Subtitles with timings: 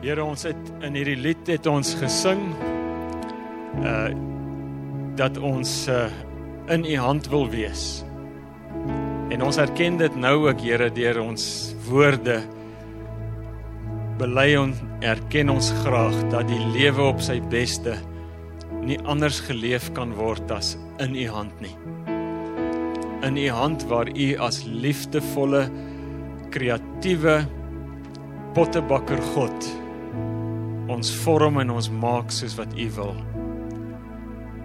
[0.00, 2.40] Here ons het in hierdie lied het ons gesing
[3.84, 4.08] uh
[5.18, 6.06] dat ons uh
[6.72, 8.00] in u hand wil wees.
[9.34, 11.44] En ons erken dit nou ook Here deur ons
[11.88, 12.38] woorde
[14.20, 17.98] bely ons erken ons graag dat die lewe op sy beste
[18.80, 21.74] nie anders geleef kan word as in u hand nie.
[23.28, 25.66] In u hand waar u as liefdevolle
[26.56, 27.42] kreatiewe
[28.56, 29.70] pottebakker God
[31.00, 33.14] ons vorm en ons maak soos wat U wil.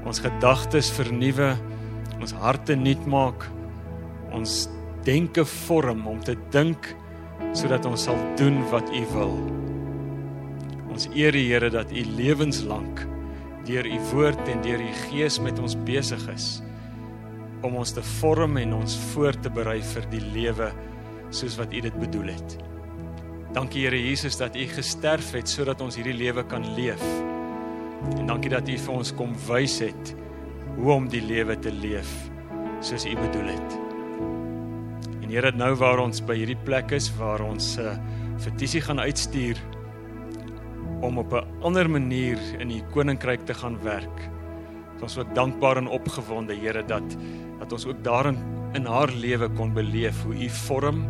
[0.05, 1.53] Ons gedagtes vernuwe,
[2.19, 3.45] ons harte nuut maak,
[4.35, 4.65] ons
[5.07, 6.91] denke vorm om te dink
[7.55, 9.33] sodat ons sal doen wat U wil.
[10.91, 13.05] Ons eer die Here dat U lewenslank
[13.65, 16.59] deur U woord en deur U Gees met ons besig is
[17.65, 20.67] om ons te vorm en ons voor te berei vir die lewe
[21.31, 22.59] soos wat U dit bedoel het.
[23.55, 27.03] Dankie Here Jesus dat U gesterf het sodat ons hierdie lewe kan leef.
[28.17, 30.11] En dankie dat U vir ons kom wys het
[30.75, 32.11] hoe om die lewe te leef
[32.83, 33.77] soos U bedoel het.
[35.21, 38.99] En Here nou waar ons by hierdie plek is waar ons uh, eh, petisie gaan
[38.99, 39.63] uitstuur
[40.99, 44.29] om op 'n ander manier in U koninkryk te gaan werk.
[44.99, 47.07] Ons is ook dankbaar en opgewonde Here dat
[47.59, 48.35] dat ons ook daarin
[48.73, 51.07] in haar lewe kon beleef hoe U vorm,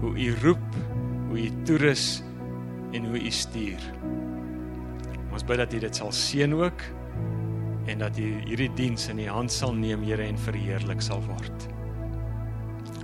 [0.00, 0.83] hoe U roep
[1.34, 2.22] hoe u toerus
[2.94, 3.82] en hoe u stuur.
[5.34, 6.84] Ons bid dat u dit sal seën ook
[7.90, 11.66] en dat u hierdie diens in u hand sal neem, Here, en verheerlik sal word.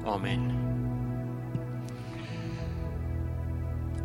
[0.07, 0.47] Amen.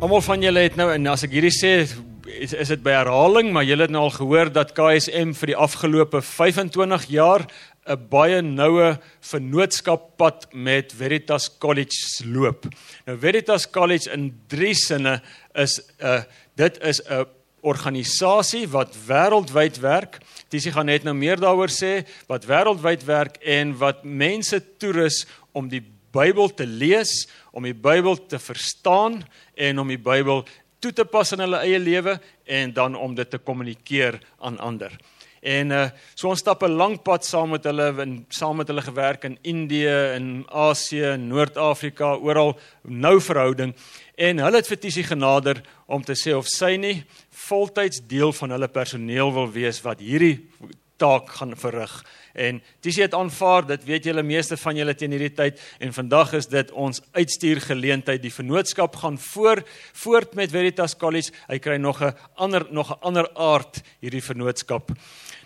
[0.02, 1.86] Almal van julle het nou en as ek hierdie sê
[2.26, 5.58] is is dit by herhaling, maar julle het nou al gehoor dat KSM vir die
[5.58, 7.46] afgelope 25 jaar
[7.86, 12.66] 'n baie noue vennootskappad met Veritas College loop.
[13.06, 15.22] Nou Veritas College in drie sinne
[15.54, 16.22] is 'n uh,
[16.56, 17.26] dit is 'n
[17.60, 20.18] organisasie wat wêreldwyd werk.
[20.48, 25.26] Dis ek gaan net nou meer daaroor sê wat wêreldwyd werk en wat mense toerus
[25.52, 25.82] om die
[26.16, 30.46] Bybel te lees, om die Bybel te verstaan en om die Bybel
[30.80, 34.92] toe te pas in hulle eie lewe en dan om dit te kommunikeer aan ander.
[35.46, 38.82] En uh so ons stap 'n lang pad saam met hulle en saam met hulle
[38.82, 43.74] gewerk in Indië en Asië, Noord-Afrika, oral nou verhouding
[44.14, 48.50] en hulle het vir Tisie genader om te sê of sy nie voltyds deel van
[48.50, 50.48] hulle personeel wil wees wat hierdie
[50.96, 51.92] taak gaan verrig.
[52.34, 56.34] En dis het aanvaar, dit weet julle meeste van julle teen hierdie tyd en vandag
[56.38, 58.22] is dit ons uitstuur geleentheid.
[58.22, 59.62] Die vennootskap gaan voor
[60.02, 61.32] voort met Veritas College.
[61.48, 64.90] Hy kry nog 'n ander nog 'n ander aard hierdie vennootskap.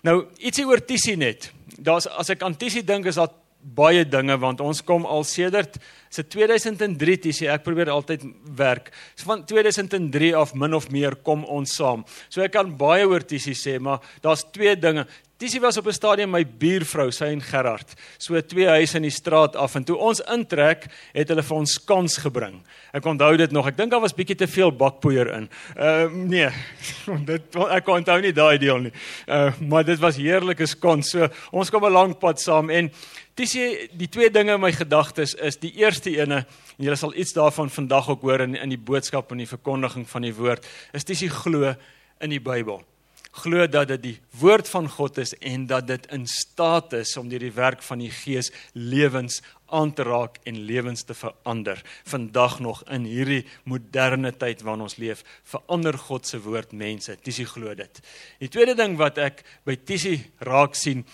[0.03, 1.53] Nou ietsie oor Tisie net.
[1.78, 5.77] Daar's as ek aan Tisie dink is daar baie dinge want ons kom al sedert
[6.10, 8.25] se 2003 Tisie ek probeer altyd
[8.56, 8.91] werk.
[9.15, 12.05] So van 2003 af min of meer kom ons saam.
[12.28, 15.06] So ek kan baie oor Tisie sê, maar daar's twee dinge.
[15.41, 17.95] Tisie was op 'n stadium my buurvrou, sy en Gerard.
[18.19, 21.84] So twee huise in die straat af en toe ons intrek, het hulle vir ons
[21.84, 22.61] kans gebring.
[22.93, 23.67] Ek onthou dit nog.
[23.67, 25.49] Ek dink daar was bietjie te veel bakpoeier in.
[25.77, 26.51] Ehm uh, nee.
[27.33, 28.93] dit ek onthou nie daai deel nie.
[29.27, 31.11] Uh maar dit was heerlike skons.
[31.11, 32.91] So ons kom 'n lang pad saam en
[33.34, 36.45] Tisie die twee dinge in my gedagtes is die eerste ene
[36.77, 40.09] en julle sal iets daarvan vandag ook hoor in in die boodskap en die verkondiging
[40.09, 40.67] van die woord.
[40.93, 41.75] Is Tisie glo
[42.21, 42.90] in die Bybel
[43.31, 47.29] glo dat dit die woord van God is en dat dit in staat is om
[47.31, 51.79] deur die werk van die Gees lewens aan te raak en lewens te verander.
[52.11, 57.15] Vandag nog in hierdie moderne tyd waarin ons leef, verander God se woord mense.
[57.23, 58.03] Tisie glo dit.
[58.43, 61.05] Die tweede ding wat ek by Tisie raak sien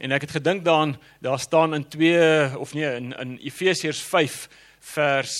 [0.00, 4.46] en ek het gedink daaraan, daar staan in 2 of nee in in Efesiërs 5
[4.86, 5.32] vers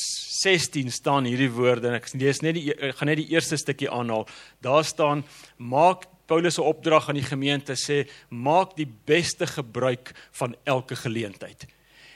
[0.43, 3.91] 16 staan hierdie woorde en ek lees net die ek gaan net die eerste stukkie
[3.93, 4.27] aanhaal.
[4.65, 5.25] Daar staan
[5.57, 11.67] maak Paulus se opdrag aan die gemeente sê maak die beste gebruik van elke geleentheid.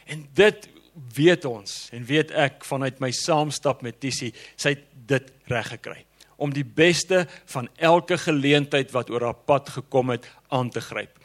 [0.06, 0.68] En dit
[1.14, 6.04] weet ons en weet ek vanuit my saamstap met Tisie, sy het dit reg gekry
[6.40, 11.18] om die beste van elke geleentheid wat oor haar pad gekom het aan te gryp.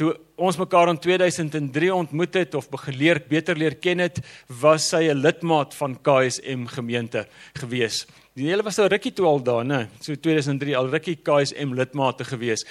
[0.00, 5.12] Toe ons mekaar in 2003 ontmoet het of geleer beter leer ken het, was sy
[5.12, 8.06] 'n lidmaat van KSM gemeente gewees.
[8.38, 9.80] Die hele was nou rukkie toe al daar, né?
[10.00, 12.64] So 2003 al rukkie KSM lidmate gewees.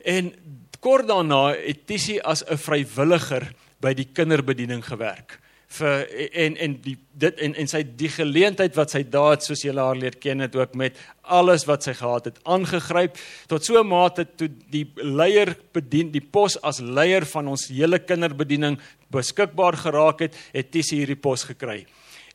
[0.00, 0.32] En
[0.80, 5.38] kort daarna het Tisie as 'n vrywilliger by die kinderbediening gewerk.
[5.68, 9.62] Vir en en die dit en en sy die geleentheid wat sy daar het soos
[9.62, 13.78] julle haar leer ken het ook met alles wat sy gehad het aangegryp tot so
[13.78, 18.78] 'n mate toe die leier bedien die pos as leier van ons hele kinderbediening
[19.10, 21.86] beskikbaar geraak het, het Tisie hierdie pos gekry.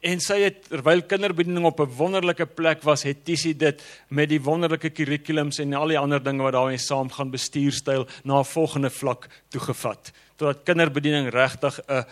[0.03, 4.41] En sy het terwyl kinderbediening op 'n wonderlike plek was, het Tissie dit met die
[4.41, 9.29] wonderlike kurrikulums en al die ander dinge wat daarmee saamgaan bestuurstyl na 'n volgende vlak
[9.49, 10.11] toegevat.
[10.35, 12.05] Totdat kinderbediening regtig 'n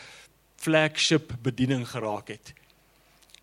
[0.55, 2.53] flagship bediening geraak het.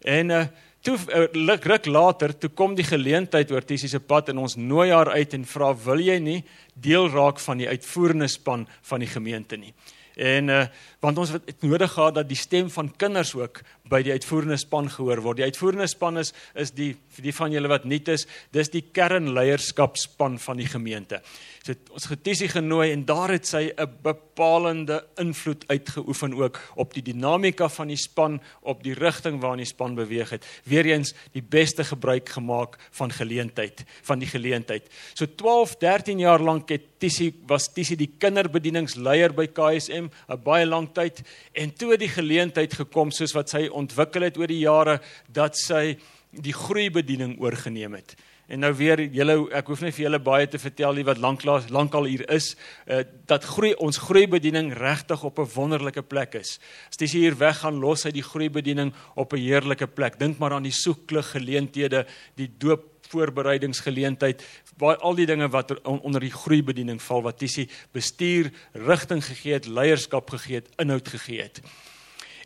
[0.01, 0.47] En uh
[0.81, 0.97] toe
[1.33, 5.11] ruk ruk later toe kom die geleentheid oor Tissie se pad en ons nooi haar
[5.11, 6.45] uit en vra wil jy nie
[6.75, 9.75] deel raak van die uitvoerende span van die gemeente nie.
[10.19, 10.67] En uh
[10.99, 14.89] want ons het nodig gehad dat die stem van kinders ook by die uitvoerende span
[14.91, 15.39] gehoor word.
[15.39, 20.41] Die uitvoerende span is is die die van julle wat nuut is, dis die kernleierskapspan
[20.43, 21.23] van die gemeente.
[21.67, 27.03] So ons getiesie genooi en daar het sy 'n bepalende invloed uitgeoefen ook op die
[27.03, 30.47] dinamika van die span, op die rigting waarin die span beweeg het.
[30.65, 34.89] Weereens die beste gebruik gemaak van geleentheid, van die geleentheid.
[35.15, 40.67] So 12, 13 jaar lank het Tissie was Tissie die kinderbedieningsleier by KSM, 'n baie
[40.67, 41.23] lang tyd
[41.53, 45.57] en toe het die geleentheid gekom soos wat sy ontwikkel het oor die jare dat
[45.57, 45.97] sy
[46.33, 48.17] die groeibediening oorgeneem het.
[48.49, 51.67] En nou weer julle ek hoef nie vir julle baie te vertel nie wat lanklaas
[51.69, 52.55] lankal hier is
[52.89, 56.59] uh, dat groei ons groeibediening regtig op 'n wonderlike plek is.
[56.89, 60.19] As jy hier weg gaan los uit die groeibediening op 'n heerlike plek.
[60.19, 62.07] Dink maar aan die soeklig geleenthede,
[62.37, 64.45] die doop voorbereidingsgeleentheid,
[64.79, 69.67] waar al die dinge wat onder die groeibediening val wat jy bestuur, rigting gegee het,
[69.67, 71.61] leierskap gegee het, inhoud gegee het.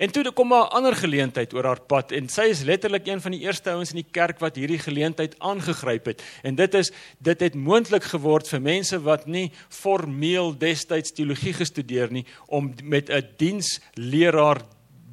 [0.03, 3.21] En toe kom maar 'n ander geleentheid oor haar pad en sy is letterlik een
[3.21, 6.23] van die eerste ouens in die kerk wat hierdie geleentheid aangegryp het.
[6.43, 12.11] En dit is dit het moontlik geword vir mense wat nie formeel destyds teologie gestudeer
[12.11, 14.63] nie om met 'n diensleraar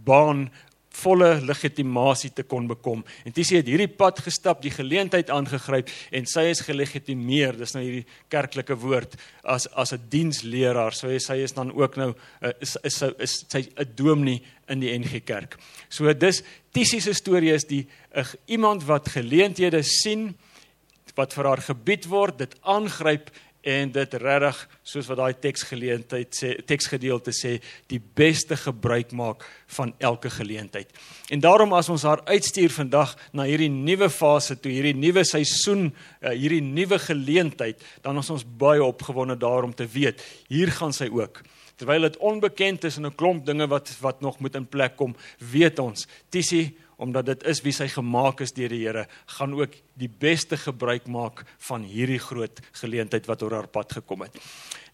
[0.03, 0.51] baan
[1.01, 3.04] volle legitimasie te kon bekom.
[3.25, 7.57] En dis het hierdie pad gestap, die geleentheid aangegryp en sy is gelegitimeer.
[7.60, 10.94] Dis nou hierdie kerklike woord as as 'n diensleraar.
[10.94, 14.80] So sy is dan ook nou uh, is is sy is sy 'n dominee in
[14.80, 15.57] die NG Kerk.
[15.90, 20.36] So dis Tissie se storie is die uh, iemand wat geleenthede sien
[21.16, 26.51] wat vir haar gebied word, dit aangryp en dit regtig soos wat daai teksgeleentheid sê
[26.67, 27.57] teksgedeelte sê
[27.91, 29.44] die beste gebruik maak
[29.75, 30.88] van elke geleentheid.
[31.29, 35.89] En daarom as ons haar uitstuur vandag na hierdie nuwe fase toe, hierdie nuwe seisoen,
[36.21, 41.09] uh, hierdie nuwe geleentheid, dan is ons baie opgewonde daarom te weet hier gaan sy
[41.11, 41.44] ook.
[41.79, 45.15] Terwyl dit onbekend is en 'n klomp dinge wat wat nog moet in plek kom,
[45.39, 49.06] weet ons, Tissie omdat dit is wie sy gemaak is deur die Here,
[49.38, 54.25] gaan ook die beste gebruik maak van hierdie groot geleentheid wat oor haar pad gekom
[54.28, 54.36] het.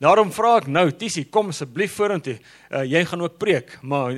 [0.03, 2.35] Daarom vra ek nou, Tisie, kom asseblief vorentoe.
[2.69, 4.13] Uh, jy gaan ook preek, maar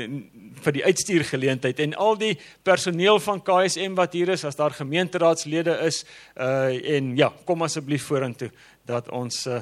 [0.65, 2.33] vir die uitstuur geleentheid en al die
[2.65, 6.03] personeel van KSM wat hier is, as daar gemeenteraadslede is,
[6.35, 8.49] uh en ja, kom asseblief vorentoe
[8.87, 9.61] dat ons uh,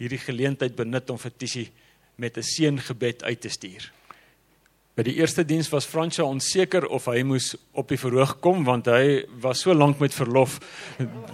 [0.00, 1.68] hierdie geleentheid benut om vir Tisie
[2.16, 3.92] met 'n seëngebed uit te stuur.
[4.94, 8.86] By die eerste diens was Fransja onseker of hy moes op die verhoog kom want
[8.86, 10.60] hy was so lank met verlof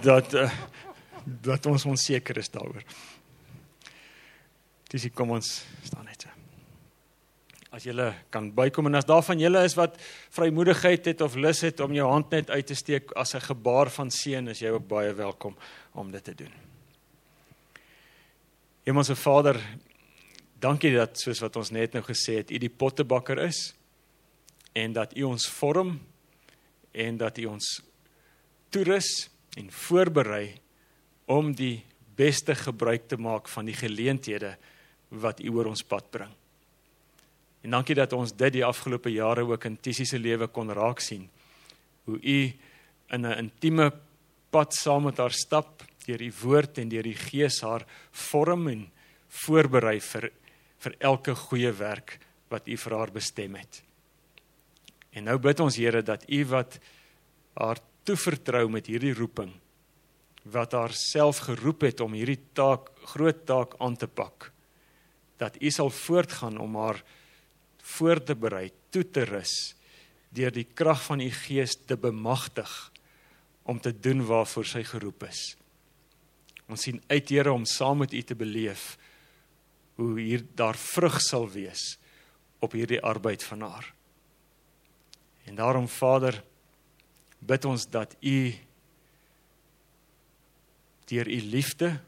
[0.01, 0.49] dat uh,
[1.21, 2.81] dat ons onseker is daaroor.
[4.89, 5.51] Dis kom ons
[5.85, 6.25] staan net.
[7.71, 9.95] As julle kan bykom en as daar van julle is wat
[10.35, 13.89] vrymoedigheid het of lus het om jou hand net uit te steek as 'n gebaar
[13.89, 15.55] van seën, is jy ook baie welkom
[15.93, 16.51] om dit te doen.
[18.83, 19.61] Hemelse Vader,
[20.61, 23.71] Dankie dat soos wat ons net nou gesê het, U die pottebakker is
[24.77, 25.95] en dat U ons vorm
[26.93, 27.69] en dat U ons
[28.69, 29.09] toerus
[29.57, 30.59] en voorberei
[31.33, 31.81] om die
[32.15, 34.53] beste gebruik te maak van die geleenthede
[35.23, 36.31] wat U oor ons pad bring.
[37.65, 41.01] En dankie dat ons dit die afgelope jare ook in Tissie se lewe kon raak
[41.01, 41.25] sien.
[42.05, 42.39] Hoe U
[43.09, 43.91] in 'n intieme
[44.49, 48.91] pad saam met haar stap deur die woord en deur die gees haar vorm en
[49.27, 50.31] voorberei vir
[50.81, 52.17] vir elke goeie werk
[52.51, 53.81] wat U vir haar bestem het.
[55.11, 56.79] En nou bid ons Here dat U wat
[57.59, 59.51] haar toevertrou met hierdie roeping
[60.43, 64.49] wat haar self geroep het om hierdie taak groot taak aan te pak
[65.37, 67.03] dat U sal voortgaan om haar
[67.81, 69.75] voor te berei, toe te rus
[70.31, 72.71] deur die krag van U Gees te bemagtig
[73.67, 75.41] om te doen waarvoor sy geroep is.
[76.71, 78.95] Ons sien uit Here om saam met U te beleef
[80.01, 81.97] hoe hier daar vrug sal wees
[82.59, 83.93] op hierdie arbeid van haar.
[85.45, 86.43] En daarom Vader
[87.39, 88.53] bid ons dat U
[91.11, 91.99] deur U liefde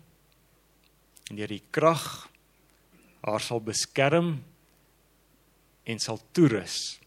[1.29, 2.29] en deur die krag
[3.23, 4.35] haar sal beskerm
[5.83, 6.99] en sal toerus.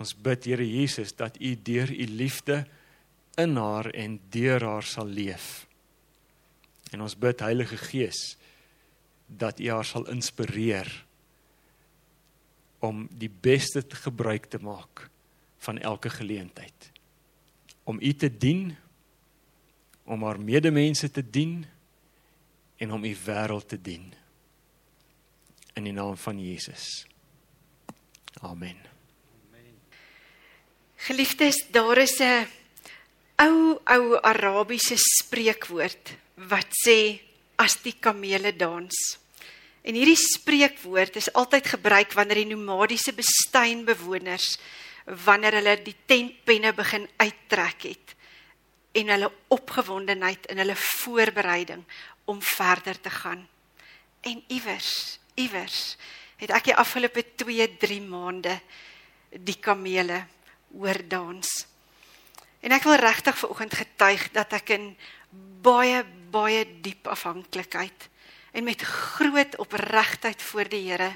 [0.00, 2.64] Ons bid Here Jesus dat U deur U liefde
[3.40, 5.66] in haar en deur haar sal leef.
[6.90, 8.36] En ons bid Heilige Gees
[9.36, 11.04] dat U haar sal inspireer
[12.78, 15.08] om die beste te gebruik te maak
[15.58, 16.90] van elke geleentheid
[17.90, 18.76] om u te dien,
[20.04, 21.66] om haar medemense te dien
[22.76, 24.12] en om u wêreld te dien.
[25.74, 27.06] In die naam van Jesus.
[28.40, 28.78] Amen.
[30.96, 32.46] Geliefdes, daar is 'n
[33.36, 37.20] ou ou Arabiese spreekwoord wat sê
[37.56, 39.18] as die kamele dans.
[39.82, 44.58] En hierdie spreekwoord is altyd gebruik wanneer die nomadiese bestuinbewoners
[45.24, 48.14] wanneer hulle die tentpenne begin uittrek het
[49.00, 51.84] en hulle opgewondenheid in hulle voorbereiding
[52.28, 53.46] om verder te gaan.
[54.20, 55.96] En iewers, iewers
[56.42, 58.58] het ek die afgelope 2, 3 maande
[59.30, 60.24] die kamele
[60.74, 61.48] hoor dans.
[62.60, 64.90] En ek wil regtig vanoggend getuig dat ek in
[65.64, 68.09] baie baie diep afhanklikheid
[68.52, 71.12] en met groot opregtheid voor die Here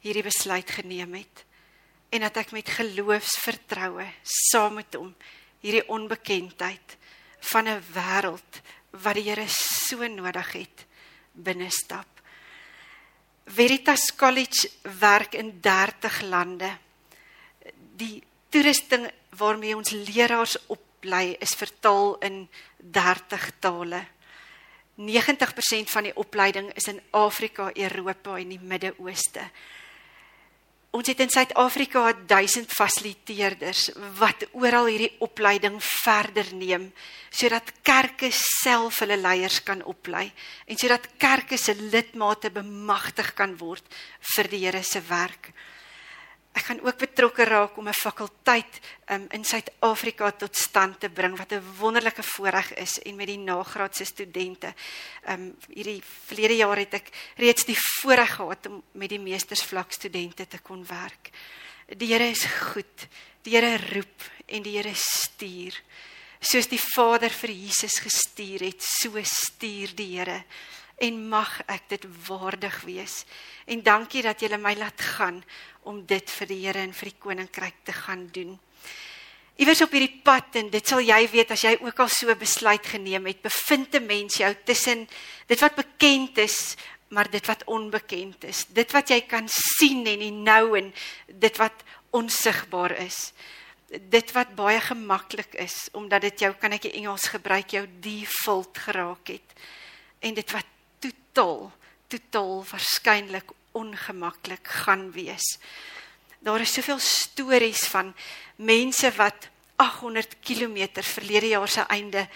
[0.00, 1.44] hierdie besluit geneem het
[2.14, 5.14] en dat ek met geloofsvertroue saam met hom
[5.64, 6.96] hierdie onbekendheid
[7.50, 10.86] van 'n wêreld wat die Here so nodig het
[11.32, 12.06] binne stap.
[13.46, 16.70] Veritas College werk in 30 lande.
[17.96, 24.06] Die toerusting waarmee ons leraars oplei is vertaal in 30 tale.
[24.96, 29.44] 90% van die opleiding is in Afrika, Europa en die Midde-Ooste.
[30.96, 36.86] Ons het in Suid-Afrika 1000 fasiliteerders wat oral hierdie opleiding verder neem
[37.28, 40.30] sodat kerke self hulle leiers kan oplei
[40.64, 43.84] en sodat kerke se lidmate bemagtig kan word
[44.36, 45.50] vir die Here se werk.
[46.56, 48.80] Ek gaan ook betrokke raak om 'n fakulteit
[49.12, 53.38] um, in Suid-Afrika tot stand te bring wat 'n wonderlike voorreg is en met die
[53.38, 54.74] nagraadse studente.
[55.24, 59.92] Ehm um, hierdie verlede jaar het ek reeds die voorreg gehad om met die meestersvlak
[59.92, 61.30] studente te kon werk.
[61.86, 63.08] Die Here is goed.
[63.42, 65.76] Die Here roep en die Here stuur.
[66.40, 70.44] Soos die Vader vir Jesus gestuur het, so stuur die Here
[70.96, 73.24] en mag ek dit waardig wees.
[73.66, 75.42] En dankie dat jy my laat gaan
[75.84, 78.56] om dit vir die Here en vir die koninkryk te gaan doen.
[79.56, 82.84] Iewers op hierdie pad en dit sal jy weet as jy ook al so besluit
[82.84, 85.08] geneem het, bevind 'n mens jou tussen
[85.46, 86.76] dit wat bekend is,
[87.08, 88.66] maar dit wat onbekend is.
[88.68, 90.92] Dit wat jy kan sien en nie nou en
[91.26, 93.32] dit wat onsigbaar is.
[93.88, 98.78] Dit wat baie gemaklik is omdat dit jou kan ek die Engels gebruik jou default
[98.78, 99.52] geraak het.
[100.20, 100.66] En dit wat
[101.36, 101.72] totaal
[102.08, 105.58] totaal waarskynlik ongemaklik gaan wees.
[106.38, 108.14] Daar is soveel stories van
[108.56, 112.28] mense wat 800 km verlede jaar se einde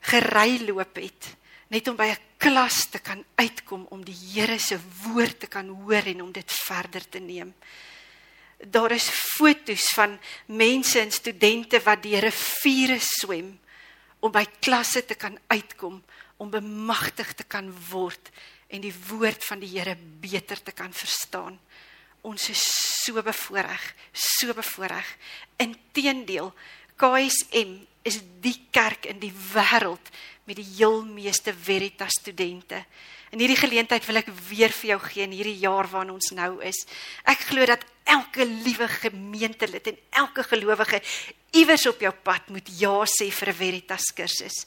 [0.00, 1.36] gery loop het
[1.72, 5.68] net om by 'n klas te kan uitkom om die Here se woord te kan
[5.68, 7.54] hoor en om dit verder te neem.
[8.58, 13.58] Daar is fotos van mense en studente wat deur riviere swem
[14.20, 16.02] om by klasse te kan uitkom
[16.36, 18.30] om bemagtig te kan word
[18.68, 21.58] en die woord van die Here beter te kan verstaan.
[22.26, 22.62] Ons is
[23.04, 25.06] so bevoorreg, so bevoorreg.
[25.62, 26.50] Inteendeel,
[26.98, 27.76] KSM
[28.06, 30.10] is die kerk in die wêreld
[30.46, 32.84] met die heel meeste Veritas studente.
[33.34, 36.60] In hierdie geleentheid wil ek weer vir jou gee in hierdie jaar waarin ons nou
[36.64, 36.84] is.
[37.26, 41.02] Ek glo dat elke liewe gemeentelid en elke gelowige
[41.58, 44.66] iewers op jou pad moet ja sê vir 'n Veritas kursus.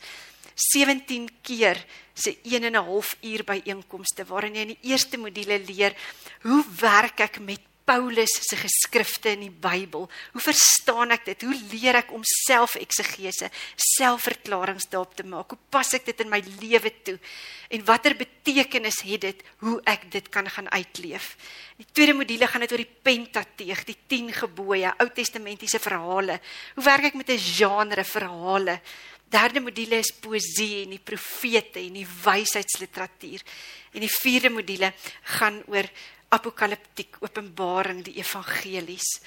[0.60, 1.80] 17 keer
[2.14, 5.96] se 1 en 'n half uur by einkomste waarin jy in die eerste module leer
[6.44, 10.04] hoe werk ek met Paulus se geskrifte in die Bybel.
[10.34, 11.42] Hoe verstaan ek dit?
[11.42, 13.50] Hoe leer ek om selfeksegese,
[13.98, 15.56] selfverklaringe daarop te maak?
[15.56, 17.18] Hoe pas ek dit in my lewe toe?
[17.74, 21.32] En watter betekenis het dit hoe ek dit kan gaan uitleef?
[21.82, 26.38] Die tweede module gaan dit oor die Pentateeg, die 10 gebooie, Ou Testamentiese verhale.
[26.76, 28.82] Hoe werk ek met 'n genre verhale?
[29.30, 33.44] Derde module is poesie en die profete en die wysheidsliteratuur.
[33.94, 34.90] En die vierde module
[35.38, 35.90] gaan oor
[36.34, 39.20] apokaliptiek, openbaring, die evangelies.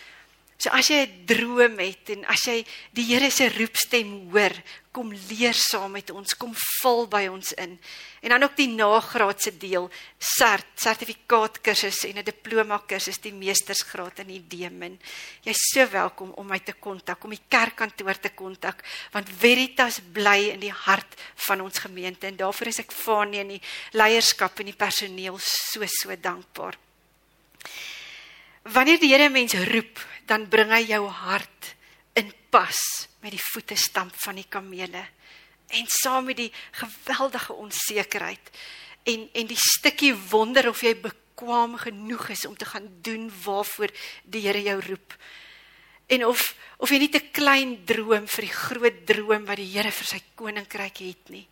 [0.62, 2.62] So as jy 'n droom het en as jy
[2.94, 4.54] die Here se roepstem hoor,
[4.92, 7.80] kom leer saam met ons, kom val by ons in.
[8.22, 14.20] En dan ook die nagraadse deel, cert, sertifikaat kursus en 'n diploma kursus, die meestersgraad
[14.20, 15.00] in die Demin.
[15.42, 20.52] Jy's so welkom om my te kontak, om die kerkkantoor te kontak, want Veritas bly
[20.52, 24.66] in die hart van ons gemeente en daarvoor is ek Fanie en die leierskap en
[24.66, 26.78] die personeel so so dankbaar.
[28.62, 31.74] Wanneer die Here mens roep, dan bring hy jou hart
[32.14, 32.78] in pas
[33.22, 35.02] met die voete stamp van die kamele
[35.72, 38.50] en saam met die geweldige onsekerheid
[39.08, 43.90] en en die stukkie wonder of jy bekwam genoeg is om te gaan doen waarvoor
[44.24, 45.16] die Here jou roep.
[46.06, 49.90] en of of jy nie te klein droom vir die groot droom wat die Here
[49.90, 51.46] vir sy koninkryk het nie.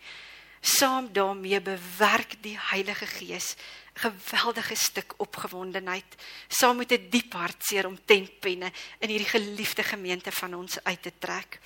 [0.60, 6.16] Saam daarmee bewerk die Heilige Gees 'n geweldige stuk opgewondenheid
[6.48, 11.12] saam met 'n diep hartseer om tentpenne in hierdie geliefde gemeente van ons uit te
[11.18, 11.58] trek.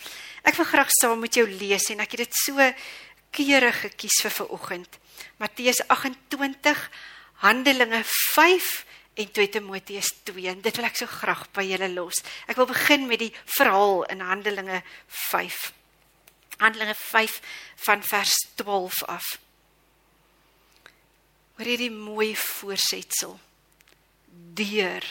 [0.42, 2.72] Ek wil graag saam met jou lees en ek het dit so
[3.30, 4.98] kere gekies vir vanoggend.
[5.36, 6.90] Matteus 28,
[7.42, 10.48] Handelinge 5 en 2 Timoteus 2.
[10.48, 12.22] En dit wil ek so graag by julle los.
[12.46, 15.72] Ek wil begin met die verhaal in Handelinge 5.
[16.58, 17.40] Handelinge 5
[17.86, 19.43] van vers 12 af.
[21.54, 23.38] Hoor hierdie mooi voorsetsel.
[24.54, 25.04] Deur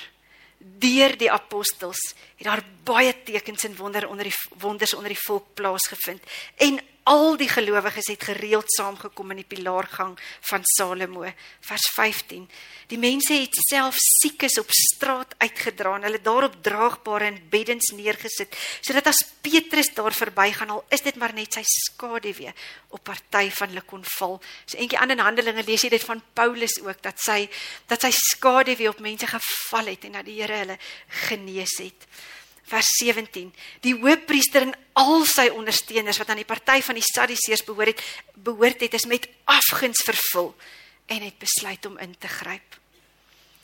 [0.63, 1.99] deur die apostels
[2.37, 6.23] het daar baie tekens en wonder onder die wonders onder die volk plaasgevind
[6.63, 6.79] en
[7.09, 10.15] al die gelowiges het gereeld saamgekom in die pilaargang
[10.49, 11.25] van Salomo.
[11.59, 12.47] Vers 15
[12.91, 18.53] die mense het self siekes op straat uitgedra en hulle daarop draagbare en beddens neergesit
[18.81, 22.53] sodat as Petrus daar verbygaan al is dit maar net sy skaduwee
[22.93, 24.37] op party van hulle kon val.
[24.65, 27.47] So eentjie ander Handelinge lees jy dit van Paulus ook dat sy
[27.89, 30.79] dat sy skaduwee op mense geval het en dat die Here hulle
[31.27, 32.07] genees het
[32.71, 33.51] vers 17.
[33.81, 38.03] Die hoofpriester en al sy ondersteuners wat aan die party van die Sadduseërs behoort het,
[38.35, 40.53] behoort het is met afguns vervul
[41.11, 42.79] en het besluit om in te gryp.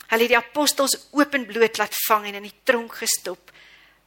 [0.10, 3.52] Hulle het die apostels openbloot laat vang en in die tronk gestop.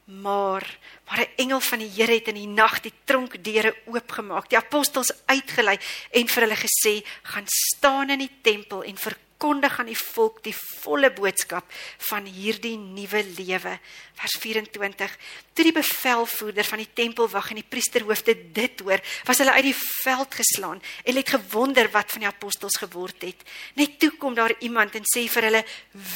[0.05, 0.67] Maar
[1.07, 5.13] maar 'n engel van die Here het in die nag die tronkdeure oopgemaak, die apostels
[5.27, 5.79] uitgelei
[6.11, 10.37] en vir hulle gesê: "Gaan staan in die tempel en verkondig verkondig aan die volk
[10.45, 11.67] die volle boodskap
[12.07, 13.73] van hierdie nuwe lewe.
[14.15, 15.17] Vers 24.
[15.53, 19.75] Toe die bevelvoerder van die tempelwag en die priesterhoofde dit hoor, was hulle uit die
[20.05, 23.43] veld geslaan en het gewonder wat van die apostels geword het.
[23.75, 25.65] Net toe kom daar iemand en sê vir hulle: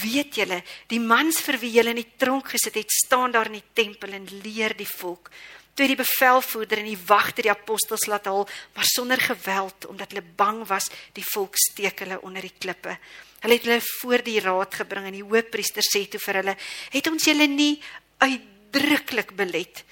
[0.05, 3.59] "Weet julle, die mans vir wie julle in die tronk gesit het, staan daar in
[3.59, 5.31] die tempel en leer die volk."
[5.77, 10.25] Toe die bevelvoerder en die wagte die apostels laat haal, maar sonder geweld omdat hulle
[10.37, 12.97] bang was die volk steek hulle onder die klippe.
[13.45, 16.57] Hulle het hulle voor die raad gebring en die hoofpriester sê toe vir hulle:
[16.91, 17.81] "Het ons julle nie
[18.19, 19.85] uitdruklik belet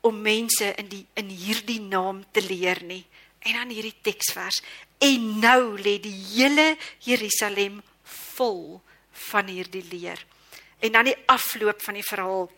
[0.00, 3.04] om mense in die in hierdie naam te leer nie?"
[3.44, 4.62] En dan hierdie teksvers:
[4.98, 7.82] "En nou lê die hele Jerusalem
[8.34, 8.80] vol
[9.28, 10.24] van hierdie leer."
[10.80, 12.50] En dan die afloop van die verhaal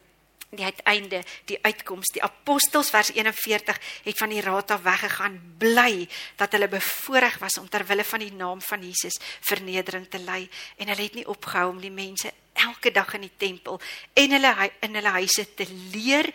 [0.56, 6.06] die uiteinde, die uitkoms, die apostels vers 41 het van die raad af weggegaan bly
[6.40, 10.48] dat hulle bevoorreg was om ter wille van die naam van Jesus vernedering te ly
[10.76, 13.80] en hulle het nie opgehou om die mense elke dag in die tempel
[14.14, 16.30] en hulle in hulle huise te leer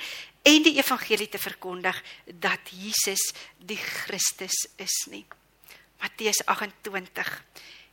[0.47, 5.25] en die evangelie te verkondig dat Jesus die Christus is nie.
[5.99, 7.43] Matteus 28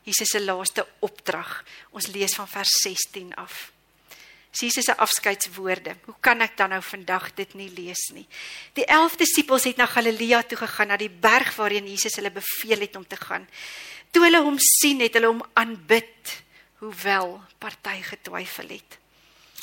[0.07, 1.65] Jesus se laaste opdrag.
[1.91, 3.73] Ons lees van vers 16 af.
[4.51, 5.97] Jesus se afskeidswoorde.
[6.05, 8.27] Hoe kan ek dan nou vandag dit nie lees nie?
[8.73, 12.87] Die 11 disippels het na Galilea toe gegaan, na die berg waarheen Jesus hulle beveel
[12.87, 13.45] het om te gaan.
[14.11, 16.37] Toe hulle hom sien, het hulle hom aanbid,
[16.81, 18.99] hoewel party getwyfel het.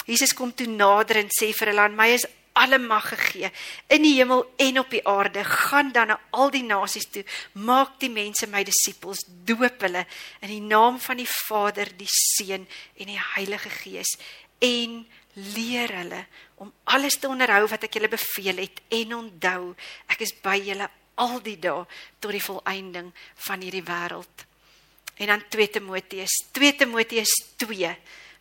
[0.06, 3.50] Jesus kom toe nader en sê vir hulle: "Aan my is alle mag gegee
[3.88, 5.44] in die hemel en op die aarde.
[5.44, 10.06] Gaan dan na al die nasies toe, maak die mense my disippels, doop hulle
[10.42, 12.68] in die naam van die Vader, die Seun
[12.98, 14.18] en die Heilige Gees
[14.60, 16.26] en leer hulle
[16.62, 19.74] om alles te onderhou wat ek julle beveel het en onthou
[20.14, 20.90] ek is by julle
[21.22, 21.86] al die dae
[22.20, 23.12] tot die volëinding
[23.48, 24.48] van hierdie wêreld.
[25.22, 27.92] En dan 2 Timoteus, 2 Timoteus 2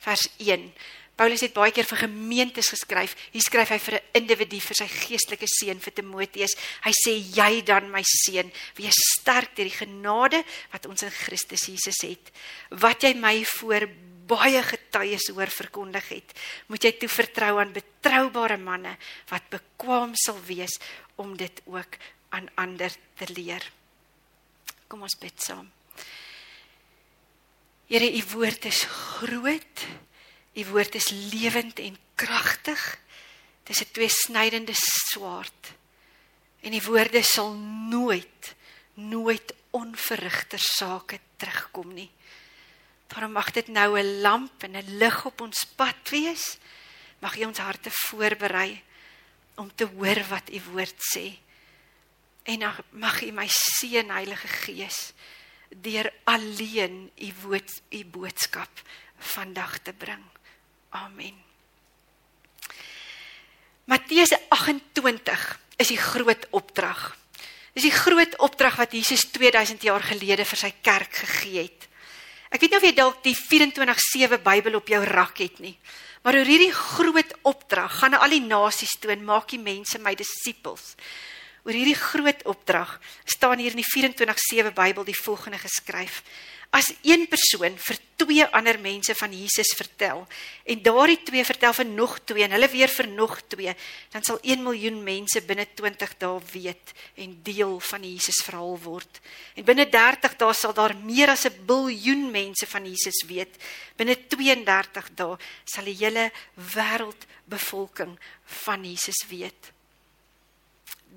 [0.03, 0.73] vers 1.
[1.17, 3.13] Paulus het baie keer vir gemeentes geskryf.
[3.35, 6.57] Hier skryf hy vir 'n individu vir sy geestelike seun vir Timoteus.
[6.83, 11.69] Hy sê jy dan my seun, wees sterk deur die genade wat ons in Christus
[11.69, 12.33] Jesus het.
[12.71, 13.89] Wat jy my voor
[14.27, 16.33] baie getuies hoor verkondig het,
[16.69, 18.97] moet jy toe vertrou aan betroubare manne
[19.31, 20.79] wat bekwam sal wees
[21.17, 21.99] om dit ook
[22.33, 23.65] aan ander te leer.
[24.89, 25.69] Kom ons bid saam.
[27.89, 29.87] Here, u woord is groot.
[30.57, 32.81] U woord is lewend en kragtig.
[33.65, 35.73] Dit is 'n tweesnydende swaard.
[36.63, 37.53] En die woorde sal
[37.91, 38.55] nooit
[38.95, 42.11] nooit onverrigter sake terugkom nie.
[43.13, 46.59] Daarom mag dit nou 'n lamp en 'n lig op ons pad wees.
[47.19, 48.83] Mag U ons harte voorberei
[49.55, 51.39] om te hoor wat U woord sê.
[52.43, 55.13] En mag U my seën Heilige Gees
[55.69, 58.83] deur alleen U woord U boodskap
[59.19, 60.25] vandag te bring.
[60.91, 61.45] Amen.
[63.85, 67.17] Matteus 28 is die groot opdrag.
[67.73, 71.89] Dis die groot opdrag wat Jesus 2000 jaar gelede vir sy kerk gegee het.
[72.53, 75.79] Ek weet nie of jy dalk die 24/7 Bybel op jou rak het nie.
[76.23, 79.99] Maar oor hierdie groot opdrag gaan na al die nasies toe en maak die mense
[79.99, 80.93] my disippels.
[81.65, 86.23] Oor hierdie groot opdrag staan hier in die 24/7 Bybel die volgende geskryf:
[86.73, 90.23] As een persoon vir twee ander mense van Jesus vertel
[90.65, 93.75] en daardie twee vertel vir nog twee en hulle weer vir nog twee,
[94.15, 99.21] dan sal 1 miljoen mense binne 20 dae weet en deel van Jesus verhaal word.
[99.53, 103.53] En binne 30 dae sal daar meer as 'n biljoen mense van Jesus weet.
[103.97, 108.17] Binne 32 dae sal die hele wêreldbevolking
[108.65, 109.73] van Jesus weet.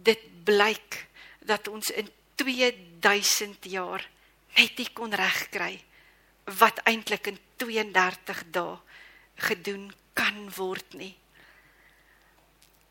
[0.03, 1.07] Dit blyk
[1.39, 4.03] dat ons in 2000 jaar
[4.55, 5.75] net nie kon regkry
[6.59, 8.77] wat eintlik in 32 dae
[9.47, 11.13] gedoen kan word nie.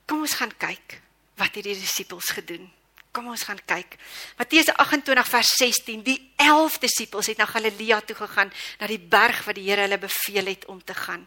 [0.04, 0.98] Kom ons gaan kyk
[1.40, 2.66] wat hierdie disippels gedoen.
[3.14, 3.96] Kom ons gaan kyk.
[4.38, 6.02] Matteus 28 vers 16.
[6.02, 8.50] Die 11 disippels het na Galilea toe gegaan,
[8.80, 11.26] na die berg wat die Here hulle beveel het om te gaan.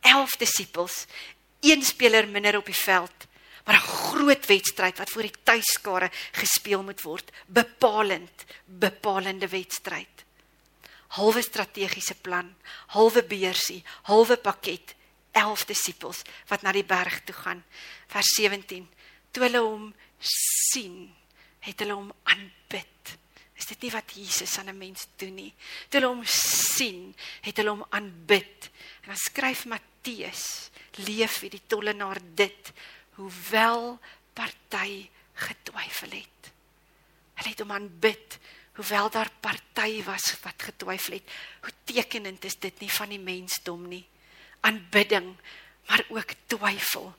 [0.00, 1.04] 11 disippels,
[1.60, 3.26] een speler minder op die veld,
[3.66, 10.24] maar 'n groot wedstryd wat voor die tuiskare gespeel moet word, bepalend, bepalende wedstryd.
[11.08, 12.54] Halwe strategiese plan,
[12.86, 14.94] halwe beursie, halwe pakket,
[15.32, 17.64] 11 disippels wat na die berg toe gaan.
[18.06, 18.88] Vers 17.
[19.30, 21.14] Toe hulle hom sien,
[21.60, 23.16] het hulle hom aanbid.
[23.56, 25.54] Is dit nie wat Jesus aan 'n mens doen nie?
[25.88, 28.70] Toe hulle hom sien, het hulle hom aanbid.
[29.02, 32.72] En dan skryf Matteus, leef wie die tollenaar dit
[33.16, 33.98] hoewel
[34.32, 36.52] party getwyfel het.
[37.36, 38.38] Hulle het hom aanbid
[38.76, 41.30] hoewel daar party was wat getwyfel het.
[41.60, 44.04] Hoe tekenend is dit nie van die mensdom nie?
[44.60, 45.34] Aanbidding,
[45.88, 47.14] maar ook twyfel.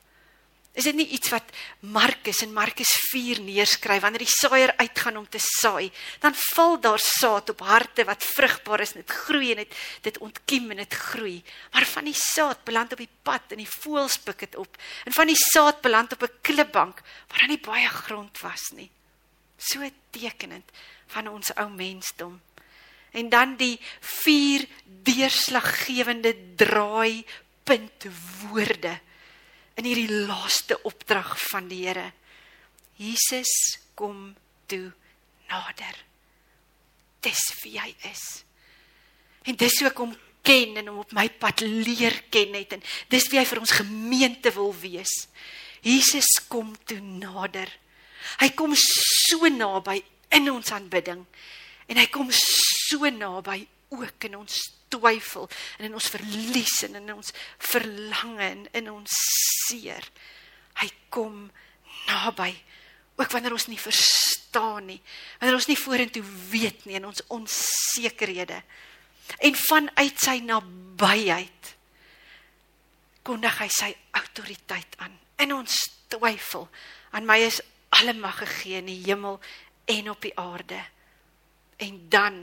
[0.76, 1.48] Is dit nie iets wat
[1.90, 5.88] Markus in Markus 4 neerskryf wanneer die saaier uitgaan om te saai,
[6.22, 9.74] dan val daar saad op harte wat vrugbaar is en dit groei en dit
[10.06, 11.42] dit ontkiem en dit groei.
[11.72, 14.78] Maar van die saad beland op die pad en die voëls pik dit op.
[15.04, 18.90] En van die saad beland op 'n klipbank waar daar nie baie grond was nie.
[19.56, 20.70] So tekenend
[21.06, 22.40] van ons ou mensdom.
[23.10, 27.24] En dan die vier deurslaggewende draai
[27.64, 28.04] punt
[28.42, 29.00] woorde
[29.78, 32.10] in hierdie laaste opdrag van die Here.
[32.98, 34.32] Jesus kom
[34.66, 34.90] toe
[35.48, 36.00] nader.
[37.22, 38.24] Dis wie hy is.
[39.46, 43.26] En dis ook om ken en om op my pad leer ken het en dis
[43.30, 45.14] wie hy vir ons gemeente wil wees.
[45.84, 47.70] Jesus kom toe nader.
[48.42, 50.00] Hy kom so naby
[50.34, 51.22] in ons aanbidding
[51.88, 53.62] en hy kom so naby
[53.94, 55.48] ook in ons twyfel
[55.78, 57.32] en in ons verlies en in ons
[57.70, 59.20] verlange en in ons
[59.68, 60.04] seer.
[60.82, 61.46] Hy kom
[62.08, 62.52] naby
[63.18, 65.00] ook wanneer ons nie verstaan nie,
[65.40, 66.22] wanneer ons nie vorentoe
[66.52, 68.60] weet nie in ons onsekerhede.
[69.44, 71.72] En vanuit sy nabyheid
[73.26, 75.74] kondig hy sy autoriteit aan in ons
[76.10, 76.68] twyfel.
[77.12, 77.60] Aan my is
[77.94, 79.38] alle mag gegee in die hemel
[79.88, 80.78] en op die aarde.
[81.82, 82.38] En dan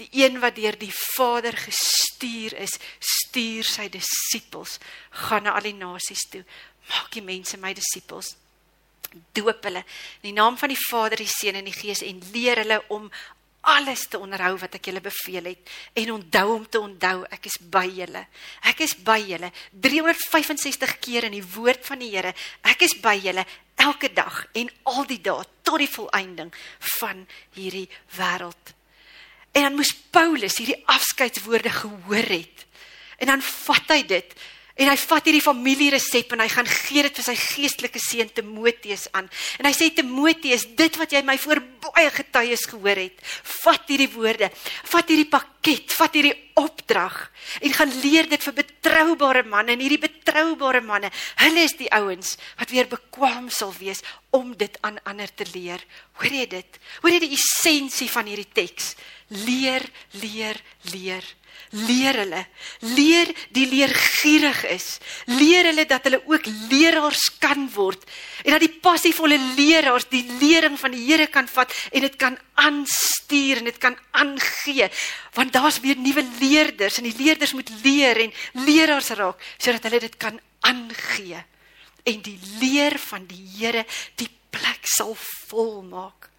[0.00, 4.80] Die een wat deur die Vader gestuur is, stuur sy disippels,
[5.26, 6.42] gaan na al die nasies toe.
[6.90, 8.34] Maak die mense my disippels.
[9.36, 12.64] Doop hulle in die naam van die Vader, die Seun en die Gees en leer
[12.64, 13.06] hulle om
[13.64, 17.56] alles te onderhou wat ek julle beveel het en onthou om te onthou ek is
[17.72, 18.24] by julle.
[18.68, 19.50] Ek is by julle
[19.86, 22.34] 365 keer in die woord van die Here.
[22.66, 23.46] Ek is by julle
[23.80, 26.52] elke dag en al die dae tot die volëinding
[26.98, 27.24] van
[27.56, 28.74] hierdie wêreld.
[29.54, 32.66] En dan moes Paulus hierdie afskeidswoorde gehoor het.
[33.22, 34.36] En dan vat hy dit
[34.74, 39.06] en hy vat hierdie familieresep en hy gaan gee dit vir sy geestelike seun Timoteus
[39.14, 39.28] aan.
[39.60, 43.22] En hy sê Timoteus, dit wat jy my voor baie getuies gehoor het,
[43.62, 44.48] vat hierdie woorde,
[44.90, 47.20] vat hierdie pakket, vat hierdie opdrag
[47.62, 51.10] en gaan leer dit vir betroubare manne en hierdie betroubare manne,
[51.44, 54.02] hulle is die ouens wat weer bekwam sal wees
[54.34, 55.82] om dit aan ander te leer.
[56.18, 56.80] Hoor jy dit?
[57.02, 58.94] Hoor jy die essensie van hierdie teks?
[59.46, 59.86] Leer,
[60.20, 60.60] leer,
[60.92, 61.34] leer
[61.74, 62.42] leer hulle
[62.94, 64.86] leer die leergierig is
[65.30, 68.04] leer hulle dat hulle ook leraars kan word
[68.44, 72.36] en dat die passievolle leraars die lering van die Here kan vat en dit kan
[72.60, 74.88] aanstuur en dit kan aangee
[75.34, 80.04] want daar's weer nuwe leerders en die leerders moet leer en leraars raak sodat hulle
[80.06, 81.42] dit kan aangee
[82.04, 83.84] en die leer van die Here
[84.20, 85.14] die plek sal
[85.48, 86.30] volmaak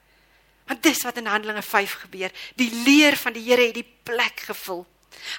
[0.66, 4.48] want dis wat in Handelinge 5 gebeur die leer van die Here het die plek
[4.50, 4.86] gevul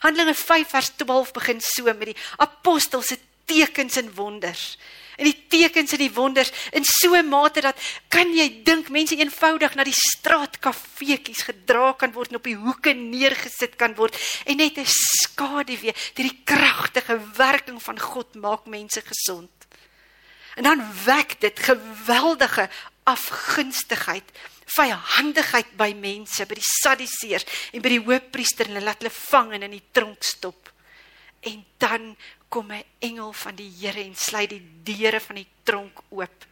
[0.02, 4.76] Handelinge 5 vers 12 begin so met die apostels se tekens en wonders.
[5.16, 9.16] En die tekens en die wonders in so 'n mate dat kan jy dink mense
[9.16, 14.56] eenvoudig na die straatkafeetjies gedra kan word en op die hoeke neergesit kan word en
[14.56, 19.55] net 'n skaduwee deur die kragtige werking van God maak mense gesond.
[20.56, 22.68] En dan wek dit geweldige
[23.04, 24.24] afgunstigheid,
[24.64, 29.52] vyhandigheid by mense, by die Sadduseërs en by die hoofpriester en hulle laat hulle vang
[29.56, 30.72] en in die tronk stop.
[31.46, 32.16] En dan
[32.48, 36.46] kom 'n engel van die Here en sluit die deure van die tronk oop.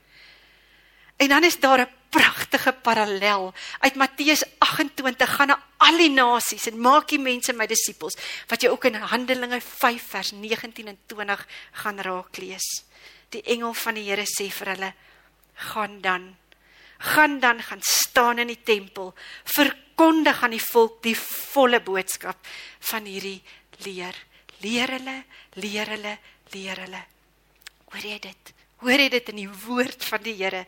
[1.17, 6.67] En dan is daar 'n pragtige parallel uit Matteus 28 gaan na al die nasies
[6.67, 10.99] en maak die mense my disippels wat jy ook in Handelinge 5 vers 19 en
[11.07, 12.85] 20 gaan raak lees.
[13.31, 14.95] Die engel van die Here sê vir hulle:
[15.55, 16.37] "Gaan dan
[17.05, 22.47] gaan dan gaan staan in die tempel, verkondig aan die volk die volle boodskap
[22.91, 23.43] van hierdie
[23.85, 24.17] leer.
[24.63, 25.17] Leer hulle,
[25.61, 26.19] leer hulle,
[26.55, 27.03] leer hulle.
[27.93, 28.53] Hoor jy dit?
[28.85, 30.65] Hoor jy dit in die woord van die Here?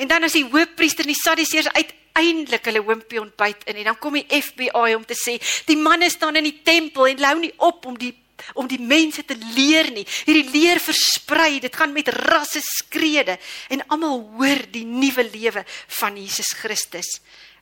[0.00, 4.00] En dan as die hoofpriester en die sadduseërs uiteindelik hulle hompie ontbyt in en dan
[4.00, 5.36] kom die FBI om te sê
[5.68, 8.14] die manne staan in die tempel en hou nie op om die
[8.54, 10.04] om die mense te leer nie.
[10.26, 13.38] Hierdie leer versprei, dit gaan met rasse skrede
[13.72, 15.64] en almal hoor die nuwe lewe
[16.00, 17.20] van Jesus Christus.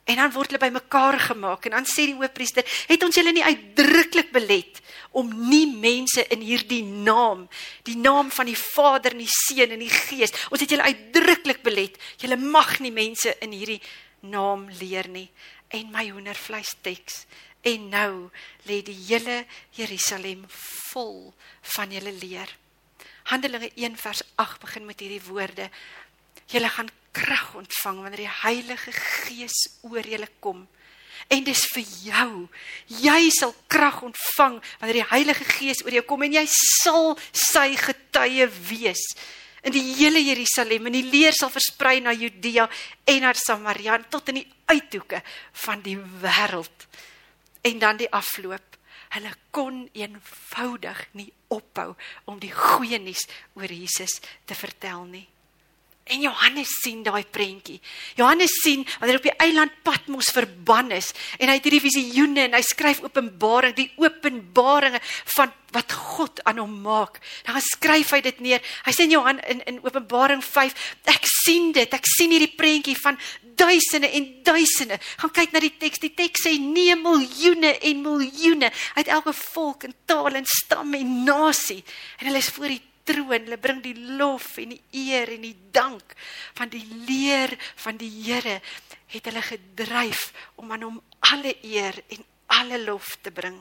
[0.09, 3.45] En dan word hulle bymekaar gemaak en dan sê die hoofpriester, het ons julle nie
[3.45, 4.81] uitdruklik belet
[5.15, 7.45] om nie mense in hierdie naam,
[7.87, 11.63] die naam van die Vader en die Seun en die Gees, ons het julle uitdruklik
[11.67, 13.81] belet, julle mag nie mense in hierdie
[14.31, 15.29] naam leer nie.
[15.71, 17.25] En my hoendervleis teks
[17.63, 18.31] En nou
[18.65, 19.45] lê die hele
[19.77, 20.47] Jerusalem
[20.93, 21.33] vol
[21.77, 22.49] van julle leer.
[23.29, 25.69] Handelinge 1 vers 8 begin met hierdie woorde:
[26.49, 30.65] Julle gaan krag ontvang wanneer die Heilige Gees oor julle kom.
[31.29, 32.31] En dis vir jou.
[33.03, 37.75] Jy sal krag ontvang wanneer die Heilige Gees oor jou kom en jy sal sy
[37.77, 39.05] getuie wees
[39.61, 42.65] in die hele Jerusalem en die leer sal versprei na Judea
[43.13, 45.21] en na Samaria tot in die uithoeke
[45.67, 46.87] van die wêreld
[47.61, 48.79] en dan die afloop.
[49.11, 51.95] Hulle kon eenvoudig nie ophou
[52.31, 53.27] om die goeie nuus
[53.59, 55.27] oor Jesus te vertel nie.
[56.11, 57.79] En Johannes sien daai prentjie.
[58.19, 62.57] Johannes sien wanneer op die eiland Patmos verban is en hy het hierdie visioene en
[62.59, 64.99] hy skryf Openbaring, die openbaringe
[65.37, 67.21] van wat God aan hom maak.
[67.47, 68.65] Dan skryf hy dit neer.
[68.87, 70.75] Hy sê in Johan in in Openbaring 5,
[71.15, 71.95] ek sien dit.
[71.95, 73.19] Ek sien hierdie prentjie van
[73.61, 74.99] duisende en duisende.
[75.23, 76.03] Gaan kyk na die teks.
[76.03, 81.19] Die teks sê nee miljoene en miljoene uit elke volk en taal en stam en
[81.29, 81.83] nasie.
[82.19, 83.47] En hulle is voor die troon.
[83.47, 86.15] Hulle bring die lof en die eer en die dank
[86.59, 88.61] van die leer van die Here
[89.11, 92.25] het hulle gedryf om aan hom alle eer en
[92.61, 93.59] alle lof te bring.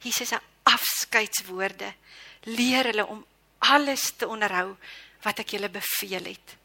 [0.00, 1.92] Jesus se afskeidswoorde
[2.48, 3.24] leer hulle om
[3.58, 4.74] alles te onderhou
[5.24, 6.56] wat ek julle beveel het.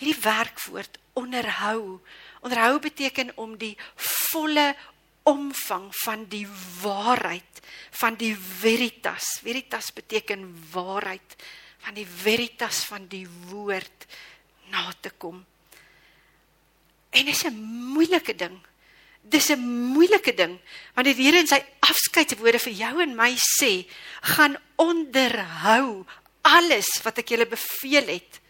[0.00, 2.00] Hierdie werkwoord onderhou.
[2.40, 4.72] Onderhou beteken om die volle
[5.24, 6.46] omvang van die
[6.82, 7.60] waarheid
[8.00, 9.40] van die veritas.
[9.42, 11.36] Veritas beteken waarheid
[11.84, 14.06] van die veritas van die woord
[14.72, 15.44] na te kom.
[17.14, 17.56] En dit is 'n
[17.94, 18.58] moeilike ding.
[19.22, 19.60] Dis 'n
[19.94, 20.58] moeilike ding
[20.94, 23.86] want die Here in sy afskeidswoorde vir jou en my sê,
[24.20, 26.06] gaan onderhou
[26.42, 28.40] alles wat ek julle beveel het.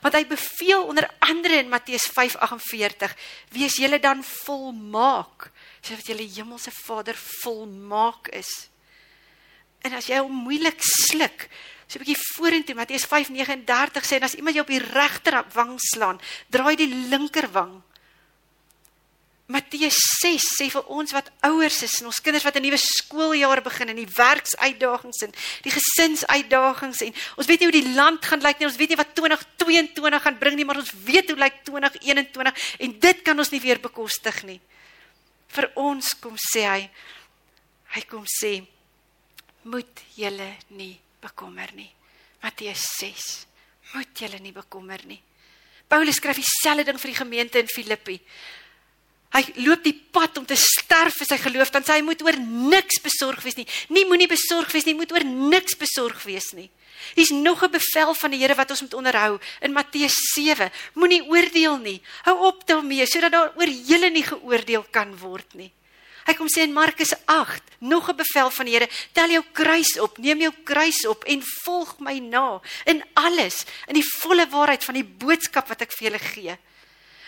[0.00, 3.16] Want hy beveel onder andere in Matteus 5:48,
[3.50, 8.68] wees julle dan volmaak sodat julle hemelse Vader volmaak is.
[9.80, 11.48] En as jy hom moeilik sluk,
[11.86, 15.78] so 'n bietjie vorentoe Matteus 5:39 sê en as iemand jou op die regter wang
[15.80, 17.82] slaan, draai die linker wang.
[19.50, 23.62] Matteus 6 sê vir ons wat ouers is en ons kinders wat 'n nuwe skooljaar
[23.62, 28.40] begin en die werksuitdagings en die gesinsuitdagings en ons weet nie hoe die land gaan
[28.40, 31.64] lyk nie ons weet nie wat 2022 gaan bring nie maar ons weet hoe lyk
[31.64, 34.60] 2021 en dit kan ons nie weer bekostig nie
[35.54, 36.82] vir ons kom sê hy
[37.96, 38.60] hy kom sê
[39.70, 41.90] moet julle nie bekommer nie.
[42.40, 43.26] Matteus 6
[43.94, 45.20] moet julle nie bekommer nie.
[45.90, 48.20] Paulus skryf dieselfde ding vir die gemeente in Filippi
[49.30, 52.34] Hy loop die pad om te sterf vir sy geloof, dan sê hy moet oor
[52.40, 53.66] niks besorg wees nie.
[53.94, 56.66] Nie moenie besorg wees nie, moet oor niks besorg wees nie.
[57.14, 60.70] Hier's nog 'n bevel van die Here wat ons moet onderhou in Matteus 7.
[60.94, 62.02] Moenie oordeel nie.
[62.24, 65.72] Hou op daarmee sodat daar oor julle nie geoordeel kan word nie.
[66.26, 69.98] Hy kom sê in Markus 8, nog 'n bevel van die Here, tel jou kruis
[69.98, 74.84] op, neem jou kruis op en volg my na in alles, in die volle waarheid
[74.84, 76.58] van die boodskap wat ek vir julle gee.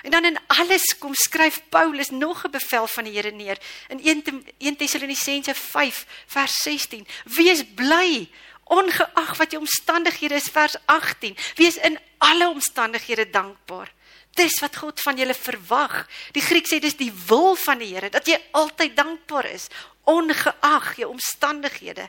[0.03, 4.23] En dan in alles kom skryf Paulus nog 'n bevel van die Here neer in
[4.59, 7.07] 1 Tessalonisense 5 vers 16.
[7.25, 8.29] Wees bly
[8.73, 13.93] Ongeag wat jou omstandighede is vers 18, wees in alle omstandighede dankbaar.
[14.33, 16.07] Dis wat God van julle verwag.
[16.33, 19.67] Die Griek sê dis die wil van die Here dat jy altyd dankbaar is,
[20.09, 22.09] ongeag jou omstandighede.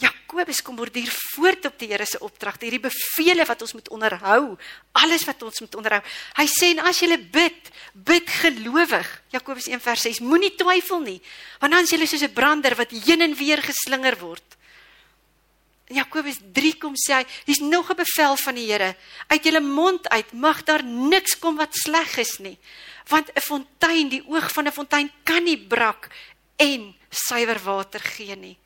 [0.00, 4.56] Jakobus kom borduur voort op die Here se opdrag, hierdie beveel wat ons moet onderhou,
[4.96, 6.00] alles wat ons moet onderhou.
[6.38, 9.08] Hy sê en as jy bid, bid gelowig.
[9.34, 11.20] Jakobus 1:6 moenie twyfel nie,
[11.60, 14.56] want dan is jy soos 'n brander wat heen en weer geslinger word.
[15.90, 18.96] In Jakobus 3 kom sê hy, hier's nog 'n bevel van die Here.
[19.28, 22.58] Uit julle mond uit mag daar niks kom wat sleg is nie,
[23.08, 26.08] want 'n fontein, die oog van 'n fontein kan nie brak
[26.56, 28.56] en suiwer water gee nie.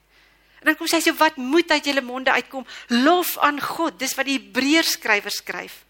[0.64, 2.64] En dan kom sy sê wat moet uit julle monde uitkom?
[3.05, 3.98] Lof aan God.
[4.00, 5.83] Dis wat die Hebreërs skrywer skryf.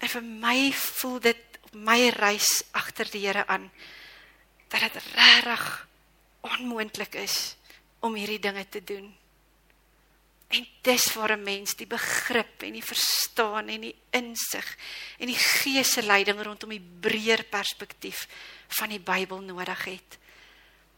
[0.00, 3.68] En vir my voel dit op my reis agter die Here aan
[4.72, 5.66] dat dit regtig
[6.40, 7.54] onmoontlik is
[8.00, 9.12] om hierdie dinge te doen.
[10.48, 14.76] En dis vir 'n mens die begrip en die verstaan en die insig
[15.18, 18.26] en die gees se leiding rondom die breër perspektief
[18.68, 20.18] van die Bybel nodig het.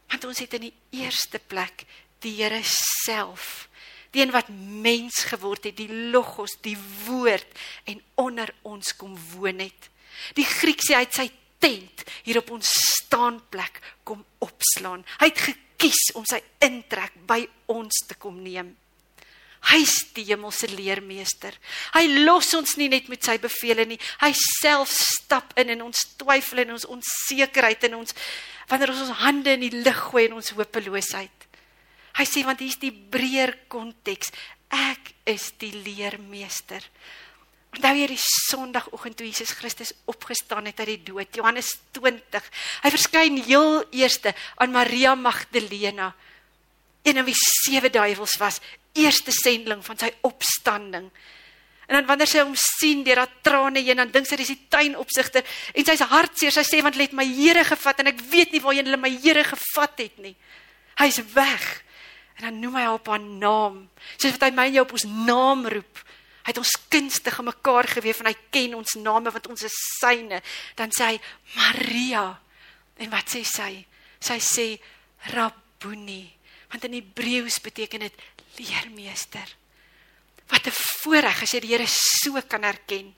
[0.07, 1.85] Want ons het in die eerste plek
[2.25, 3.67] die Here self,
[4.11, 7.47] die een wat mens geword het, die logos, die woord
[7.85, 9.91] en onder ons kom woon het.
[10.37, 11.27] Die Griek sê hy het sy
[11.61, 12.71] tent hier op ons
[13.03, 15.05] staanplek kom opslaan.
[15.21, 18.73] Hy het gekies om sy intrek by ons te kom neem.
[19.67, 21.55] Hy is die hemelse leermeester.
[21.95, 23.97] Hy los ons nie net met sy bevele nie.
[24.21, 28.15] Hy self stap in in ons twyfel en ons onsekerheid en ons
[28.69, 31.46] wanneer ons ons hande in die lug gooi in ons hopeloosheid.
[32.17, 34.33] Hy sê want hier's die breër konteks.
[34.73, 36.81] Ek is die leermeester.
[37.77, 42.45] Onthou jy die Sondagoggend toe Jesus Christus opgestaan het uit die dood, Johannes 20.
[42.83, 46.09] Hy verskyn heel eerste aan Maria Magdalena,
[47.05, 48.61] een wie sewe duiwels was,
[48.97, 51.11] eerste sending van sy opstanding.
[51.87, 54.65] En dan wanneer sy hom sien deur haar trane heen, dan dink sy dis die
[54.73, 56.51] tuinopsigter en sy se hartseer.
[56.55, 59.45] Sy sê want let my Here gevat en ek weet nie waarheen hulle my Here
[59.47, 60.33] gevat het nie.
[60.99, 61.67] Hy's weg.
[62.37, 63.79] En dan noem hy haar op haar naam.
[64.17, 66.01] Soos wat hy my en jou op ons naam roep.
[66.45, 69.77] Hy het ons kunstig aan mekaar gewewe en hy ken ons name want ons is
[69.97, 70.41] syne.
[70.77, 71.17] Dan sê hy
[71.57, 72.25] Maria.
[73.01, 73.71] En wat sê sy?
[74.23, 74.67] Sy sê
[75.33, 76.23] Rabboni.
[76.71, 78.23] Want in Hebreëus beteken dit
[78.61, 79.55] leermeester.
[80.47, 83.15] Wat 'n voorreg as jy die Here so kan erken.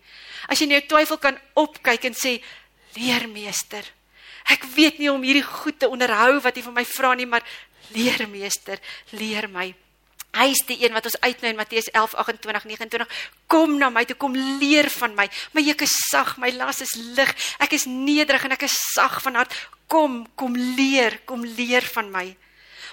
[0.47, 2.41] As jy in jou twyfel kan opkyk en sê
[2.95, 3.86] leermeester.
[4.49, 7.43] Ek weet nie om hierdie goed te onderhou wat jy van my vra nie, maar
[7.93, 8.80] leermeester,
[9.12, 9.73] leer my.
[10.30, 13.08] Hy is die een wat ons uitnooi in Matteus 11:28 29.
[13.47, 15.25] Kom na my toe, kom leer van my.
[15.54, 17.34] My juk is sag, my las is lig.
[17.58, 19.56] Ek is nederig en ek is sag van hart.
[19.88, 22.28] Kom, kom leer, kom leer van my.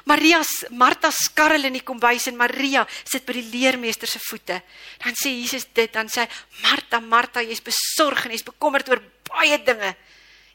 [0.06, 4.62] Maria, Martha skarrel in die kombuis en Maria sit by die leermeester se voete.
[5.02, 6.28] Dan sê Jesus dit, dan sê hy:
[6.62, 9.96] "Martha, Martha, jy's besorg en jy's bekommerd oor baie dinge.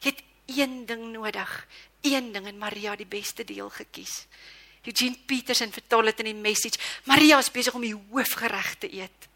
[0.02, 1.66] Jy het een ding nodig
[2.02, 4.26] een ding en Maria die beste deel gekies.
[4.82, 6.78] Eugene Petersen vertaal dit in die message.
[7.06, 9.28] Maria is besig om die hoofgereg te eet.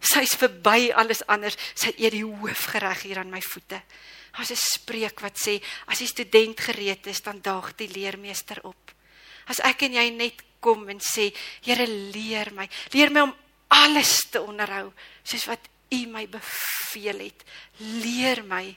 [0.00, 1.58] Sy's verby alles anders.
[1.78, 3.82] Sy eet die hoofgereg hier aan my voete.
[4.32, 8.94] Daar's 'n spreek wat sê as die student gereed is, dan daag die leermeester op.
[9.46, 13.36] As ek en jy net kom en sê, Here leer my, leer my om
[13.68, 14.92] alles te onderhou
[15.22, 17.44] soos wat U my beveel het.
[17.78, 18.76] Leer my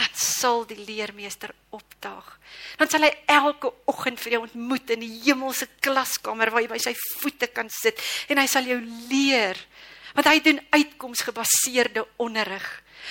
[0.00, 2.26] dan sal die leermeester opdaag.
[2.80, 6.80] Dan sal hy elke oggend vir jou ontmoet in die hemelse klaskamer waar jy by
[6.80, 8.00] sy voete kan sit
[8.32, 9.58] en hy sal jou leer.
[10.16, 12.66] Want hy doen uitkomsgebaseerde onderrig.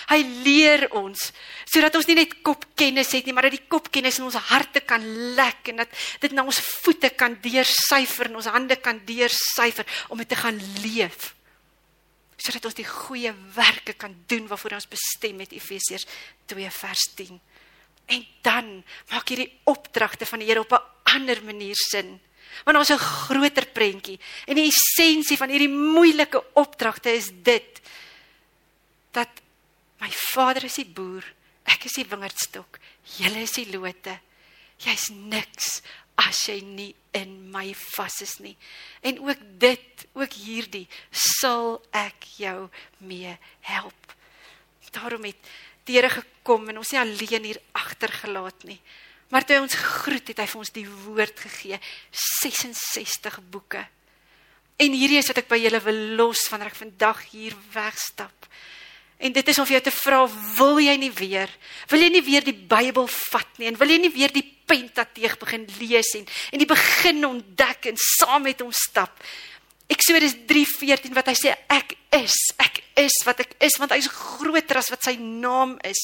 [0.09, 1.29] Hy leer ons
[1.69, 5.05] sodat ons nie net kopkennis het nie, maar dat die kopkennis in ons harte kan
[5.37, 10.21] lek en dat dit na ons voete kan deursyfer en ons hande kan deursyfer om
[10.21, 11.33] dit te gaan leef
[12.39, 16.07] sodat ons die goeie werke kan doen waarvoor ons bestem het Efesiërs
[16.51, 17.39] 2 vers 10.
[18.09, 18.71] En dan
[19.11, 22.19] maak hierdie opdragte van die Here op 'n ander manier sin.
[22.65, 27.81] Want ons 'n groter prentjie en die essensie van hierdie moeilike opdragte is dit
[29.11, 29.29] dat
[29.99, 31.23] my Vader is die boer,
[31.65, 32.79] ek is die wingerdstok,
[33.17, 34.19] julle is die lote.
[34.77, 35.81] Jy's niks
[36.19, 38.55] as jy nie in my vas is nie.
[39.01, 42.67] En ook dit, ook hierdie sal ek jou
[42.99, 43.35] mee
[43.69, 44.15] help.
[44.91, 45.51] Daarom het
[45.85, 48.79] die Here gekom en ons nie alleen hier agtergelaat nie.
[49.29, 51.77] Maar toe ons groet het hy vir ons die woord gegee,
[52.41, 53.83] 66 boeke.
[54.79, 58.47] En hierdie is wat ek by julle wil los wanneer ek vandag hier wegstap.
[59.19, 60.21] En dit is om vir jou te vra,
[60.57, 61.51] wil jy nie weer?
[61.91, 65.37] Wil jy nie weer die Bybel vat nie en wil jy nie weer die Pentateeg
[65.41, 69.17] begin lees en en die begin ontdek en saam met hom stap?
[69.89, 74.09] Eksodus 3:14 wat hy sê ek is, ek is wat ek is want hy is
[74.11, 75.99] groter as wat sy naam is.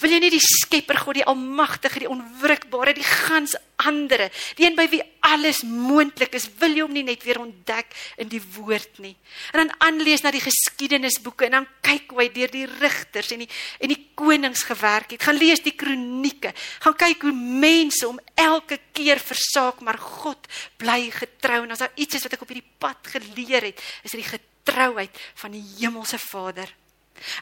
[0.00, 4.28] Wil jy nie die Skepper God, die Almagtige, die onwrikbare, die gans andere,
[4.58, 7.90] die een by wie alles moontlik is, wil jy hom nie net weer ontdek
[8.20, 9.14] in die woord nie.
[9.52, 13.44] En dan aanlees na die geskiedenisboeke en dan kyk hoe hy deur die rigters en
[13.44, 15.24] die en die konings gewerk het.
[15.26, 16.54] Gaan lees die kronieke.
[16.84, 20.46] Gaan kyk hoe mense om elke keer versaak, maar God
[20.80, 21.64] bly getrou.
[21.64, 24.30] En as daar iets is wat ek op hierdie pad geleer het, is dit die
[24.70, 26.70] getrouheid van die hemelse Vader.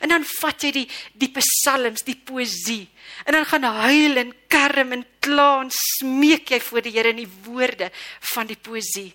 [0.03, 0.87] En dan vat jy die
[1.21, 2.89] die psalms, die poësie.
[3.27, 7.23] En dan gaan huil en kerm en kla en smeek jy voor die Here in
[7.23, 7.91] die woorde
[8.35, 9.13] van die poësie.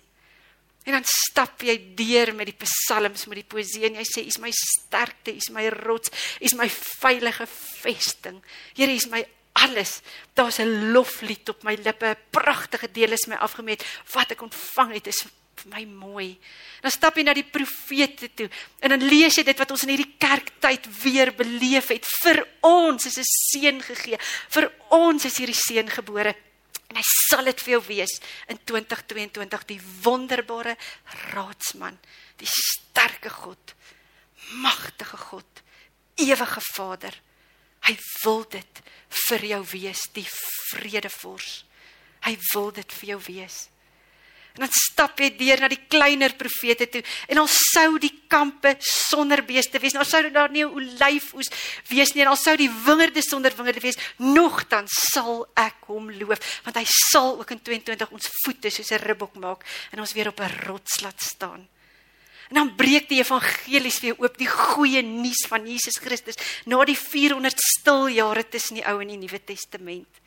[0.84, 4.28] En dan stap jy deur met die psalms, met die poësie en jy sê, "U
[4.28, 6.10] is my sterkte, U is my rots,
[6.40, 7.46] U is my veilige
[7.82, 8.42] vesting.
[8.74, 10.00] Here, U is my alles.
[10.34, 13.84] Daar's 'n loflied op my lippe, 'n pragtige deel is my afgemeet.
[14.12, 15.24] Wat ek ontvang het is
[15.64, 16.28] vir my mooi.
[16.82, 18.48] Dan stap jy na die profete toe
[18.84, 22.06] en dan lees jy dit wat ons in hierdie kerktyd weer beleef het.
[22.22, 24.18] Vir ons is 'n seun gegee.
[24.50, 26.34] Vir ons is hierdie seun gebore.
[26.90, 30.76] En hy sal dit vir jou wees in 2022 die wonderbare
[31.32, 31.98] raadsman,
[32.38, 33.74] die sterke God,
[34.60, 35.62] magtige God,
[36.16, 37.14] ewige Vader.
[37.80, 38.82] Hy wil dit
[39.28, 40.28] vir jou wees, die
[40.70, 41.64] vredevors.
[42.24, 43.68] Hy wil dit vir jou wees.
[44.54, 48.76] En dan stap jy deur na die kleiner profete toe en al sou die kampe
[48.86, 51.50] sonder beeste wees, al sou daar nie olyfoes
[51.90, 56.78] wees nie, al sou die wingerde sonder wingerde wees, nogtans sal ek hom loof, want
[56.78, 60.38] hy sal ook in 22 ons voete soos 'n ribbok maak en ons weer op
[60.38, 61.66] 'n rots laat staan.
[62.48, 66.98] En dan breek die evangelies weer oop, die goeie nuus van Jesus Christus na die
[66.98, 70.22] 400 stil jare tussen die Ou en die Nuwe Testament.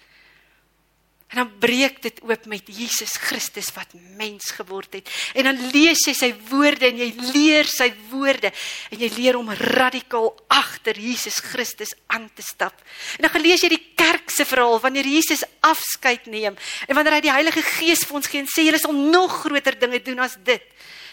[1.28, 5.10] En dan breek dit oop met Jesus Christus wat mens geword het.
[5.36, 8.54] En dan lees jy sy woorde en jy leer sy woorde
[8.94, 12.80] en jy leer om radikaal agter Jesus Christus aan te stap.
[13.18, 16.56] En dan gelees jy die kerk se verhaal wanneer Jesus afskeid neem
[16.88, 19.76] en wanneer hy die Heilige Gees vir ons gee en sê julle sal nog groter
[19.80, 20.64] dinge doen as dit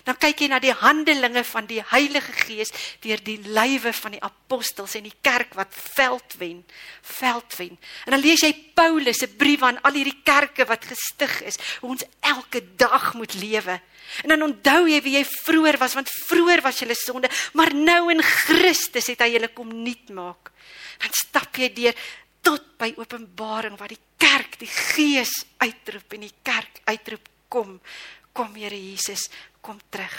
[0.05, 2.73] dan kyk jy na die handelinge van die Heilige Gees
[3.05, 6.61] deur die lywe van die apostels en die kerk wat veld wen,
[7.01, 7.79] veld wen.
[8.05, 11.95] En dan lees jy Paulus se brief aan al hierdie kerke wat gestig is, hoe
[11.97, 13.79] ons elke dag moet lewe.
[14.23, 17.73] En dan onthou jy wie jy vroeër was, want vroeër was jy 'n sonde, maar
[17.75, 20.53] nou in Christus het hy julle kom nuut maak.
[21.01, 21.95] Dan stap jy deur
[22.43, 27.81] tot by Openbaring waar die kerk die Gees uitroep en die kerk uitroep kom
[28.35, 29.31] kom Here Jesus
[29.65, 30.17] kom terug.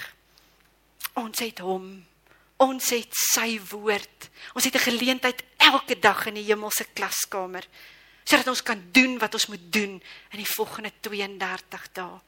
[1.22, 1.88] Ons het hom.
[2.66, 4.30] Ons het sy woord.
[4.56, 7.66] Ons het 'n geleentheid elke dag in die hemelse klaskamer
[8.26, 12.20] sodat ons kan doen wat ons moet doen in die volgende 32 dae.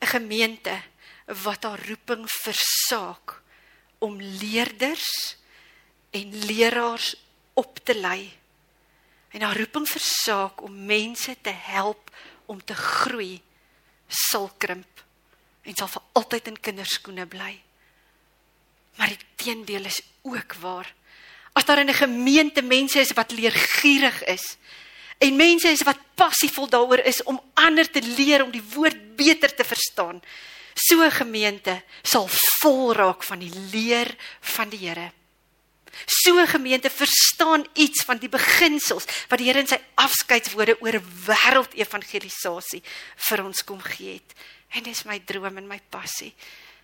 [0.00, 0.82] 'n Gemeente
[1.26, 3.42] wat haar roeping versaak
[3.98, 5.36] om leerders
[6.10, 7.16] en leraars
[7.54, 8.32] op te lei.
[9.30, 12.10] En haar roeping versaak om mense te help
[12.46, 13.42] om te groei
[14.06, 15.07] sal krimp
[15.62, 17.54] en sal vir altyd in kinderskoene bly.
[18.98, 20.94] Maar die teendeel is ook waar.
[21.52, 24.56] As daar in 'n gemeente mense is wat leergierig is
[25.18, 29.54] en mense is wat passievol daaroor is om ander te leer om die woord beter
[29.54, 30.22] te verstaan,
[30.74, 32.28] so 'n gemeente sal
[32.60, 35.12] vol raak van die leer van die Here.
[36.06, 41.02] So 'n gemeente verstaan iets van die beginsels wat die Here in sy afskeidswoorde oor
[41.26, 42.82] wêreldevangelisasie
[43.16, 44.34] vir ons kom gee het.
[44.76, 46.32] En dis my droom en my passie.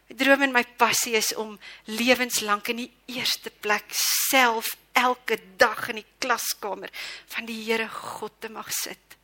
[0.08, 1.58] My droom en my passie is om
[1.90, 6.92] lewenslank in die eerste plek self elke dag in die klaskamer
[7.34, 9.18] van die Here God te mag sit.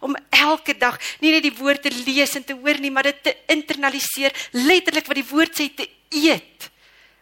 [0.00, 3.22] Om elke dag nie net die woord te lees en te hoor nie, maar dit
[3.22, 6.70] te internaliseer, letterlik wat die woord sê te eet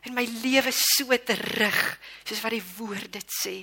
[0.07, 1.81] en my lewe so te rig
[2.23, 3.57] soos wat die woord dit sê.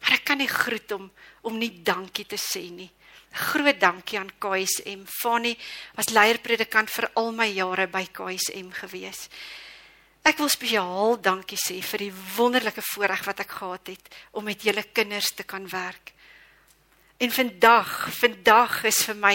[0.01, 1.11] Maar ek kan nie groet om
[1.49, 2.91] om nie dankie te sê nie.
[3.31, 5.05] Groot dankie aan KSM.
[5.07, 5.55] Fani
[5.97, 9.29] was leierpredikant vir al my jare by KSM gewees.
[10.27, 14.67] Ek wil spesiaal dankie sê vir die wonderlike voorreg wat ek gehad het om met
[14.67, 16.13] julle kinders te kan werk.
[17.21, 19.35] En vandag, vandag is vir my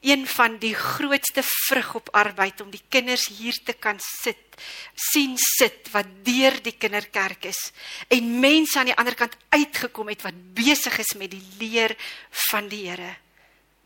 [0.00, 4.56] een van die grootste vrug op arbeid om die kinders hier te kan sit,
[4.94, 7.70] sien sit wat deur die kinderkerk is
[8.08, 11.96] en mense aan die ander kant uitgekom het wat besig is met die leer
[12.50, 13.16] van die Here.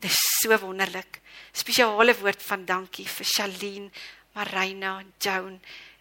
[0.01, 1.21] Dis so wonderlik.
[1.53, 3.91] Spesiale woord van dankie vir Shalien,
[4.35, 5.59] Marina, Joan,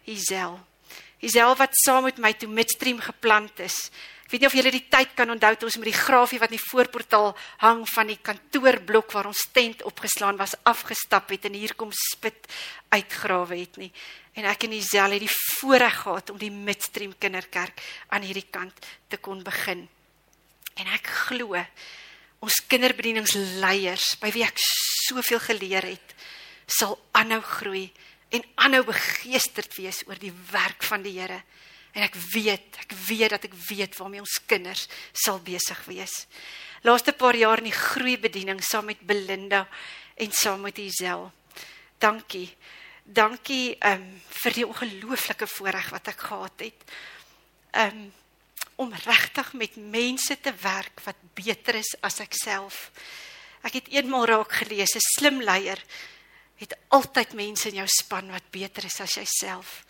[0.08, 0.58] Isel.
[1.20, 3.90] Isel wat saam met my toe midstream geplant is.
[4.30, 6.52] Ek weet nie of julle die tyd kan onthou toe ons met die grafie wat
[6.52, 7.32] in die voorportaal
[7.64, 12.46] hang van die kantoorblok waar ons tent opgeslaan was afgestap het en hier kom spit
[12.94, 13.88] uitgrawe het nie.
[14.38, 17.82] En ek en Isel het die voorreg gehad om die midstream kinderkerk
[18.14, 19.82] aan hierdie kant te kon begin.
[20.78, 21.58] En ek glo
[22.38, 26.14] ons kinderbedieningsleiers by wie ek soveel geleer het,
[26.70, 27.88] sal aanhou groei
[28.30, 31.42] en aanhou begeesterd wees oor die werk van die Here.
[31.92, 36.26] En ek weet, ek weet dat ek weet waarmee ons kinders sal besig wees.
[36.86, 39.66] Laaste paar jaar in die groeibediening saam met Belinda
[40.16, 41.26] en saam met Isel.
[42.00, 42.48] Dankie.
[43.04, 44.06] Dankie um
[44.42, 46.88] vir die ongelooflike voorreg wat ek gehad het.
[47.76, 48.08] Um
[48.80, 52.86] om regtig met mense te werk wat beter is as ek self.
[53.60, 55.80] Ek het eenmal raak gelees, 'n slim leier
[56.56, 59.84] het altyd mense in jou span wat beter is as jouself.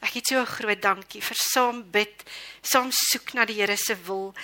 [0.00, 2.24] Ek het so 'n groot dankie vir saam bid,
[2.62, 4.34] saam soek na die Here se wil,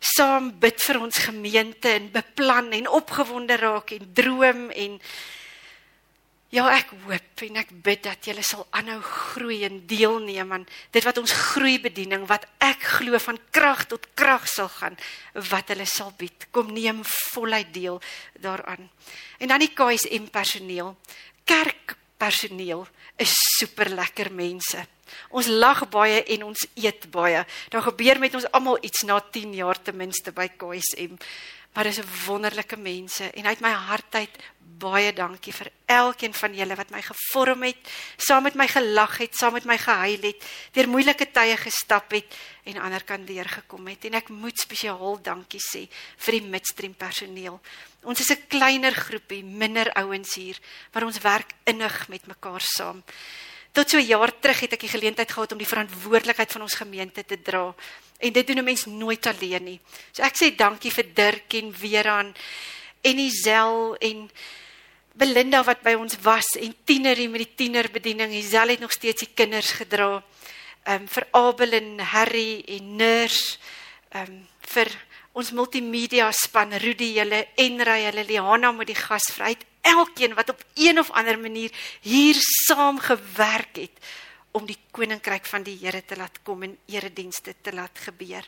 [0.00, 5.00] saam bid vir ons gemeente en beplan en opgewonde raak en droom en
[6.54, 11.06] ja, ek hoop en ek bid dat julle sal aanhou groei en deelneem aan dit
[11.06, 14.98] wat ons groeibediening wat ek glo van krag tot krag sal gaan
[15.50, 16.46] wat hulle sal bied.
[16.54, 17.02] Kom neem
[17.32, 17.98] voluit deel
[18.44, 18.86] daaraan.
[19.42, 20.94] En dan die KSM personeel,
[21.48, 22.86] kerkpersoneel
[23.16, 24.86] is super lekker mense.
[25.30, 27.44] Ons lag baie en ons eet baie.
[27.70, 31.18] Daar gebeur met ons almal iets na 10 jaar ten minste by KSM.
[31.74, 34.30] Maar dis 'n wonderlike mense en uit my hart uit
[34.84, 39.36] baie dankie vir elkeen van julle wat my gevorm het, saam met my gelag het,
[39.36, 40.44] saam met my gehuil het,
[40.76, 42.36] deur moeilike tye gestap het
[42.68, 44.04] en ander kan deurgekom het.
[44.08, 45.86] En ek moet spesiaal dankie sê
[46.26, 47.60] vir die midstream personeel.
[48.04, 50.58] Ons is 'n kleiner groepie, minder ouens hier,
[50.92, 53.02] maar ons werk innig met mekaar saam.
[53.72, 56.74] Tot so 'n jaar terug het ek die geleentheid gehad om die verantwoordelikheid van ons
[56.74, 57.74] gemeente te dra.
[58.18, 59.80] En dit doen 'n mens nooit alleen nie.
[60.12, 62.34] So ek sê dankie vir Dirk en Weeran
[63.02, 64.30] en Isel en
[65.14, 68.32] Belinda wat by ons was en tienerie met die tienerbediening.
[68.34, 70.22] Isel het nog steeds die kinders gedra.
[70.84, 73.58] Ehm um, vir Abel en Harry en Nurs.
[74.10, 74.40] Ehm um,
[74.74, 74.90] vir
[75.34, 80.62] ons multimedia span Rudy hulle en Ray hulle Liana met die gasvryheid elkeen wat op
[80.74, 83.98] een of ander manier hier saam gewerk het
[84.54, 88.46] om die koninkryk van die Here te laat kom en eredienste te laat gebeur.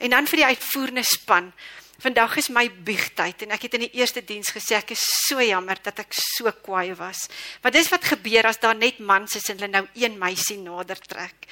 [0.00, 1.52] En dan vir die uitvoerende span.
[1.98, 5.42] Vandag is my biegtyd en ek het in die eerste diens gesê ek is so
[5.42, 7.28] jammer dat ek so kwaai was.
[7.62, 10.98] Want dis wat gebeur as daar net mans is en hulle nou een meisie nader
[10.98, 11.46] trek.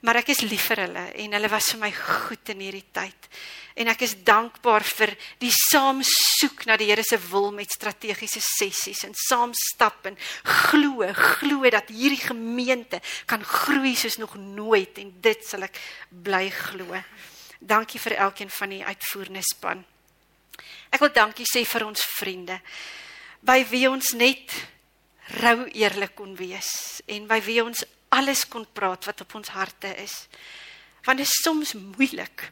[0.00, 3.28] Maar ek is lief vir hulle en hulle was vir my goed in hierdie tyd
[3.80, 8.42] en ek is dankbaar vir die saam soek na die Here se wil met strategiese
[8.44, 14.98] sessies en saam stap en glo glo dat hierdie gemeente kan groei soos nog nooit
[15.00, 15.78] en dit sal ek
[16.10, 16.96] bly glo.
[17.60, 19.84] Dankie vir elkeen van die uitvoerende span.
[20.90, 22.58] Ek wil dankie sê vir ons vriende
[23.46, 24.52] by wie ons net
[25.40, 27.84] rou eerlik kon wees en by wie ons
[28.16, 30.26] alles kon praat wat op ons harte is.
[31.06, 32.48] Want dit is soms moeilik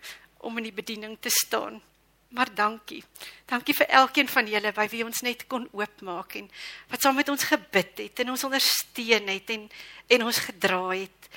[0.46, 1.80] om in die bediening te staan.
[2.28, 3.02] Maar dankie.
[3.48, 6.50] Dankie vir elkeen van julle by wie ons net kon oopmaak en
[6.92, 9.64] wat saam met ons gebid het en ons ondersteun het en
[10.08, 11.28] en ons gedra het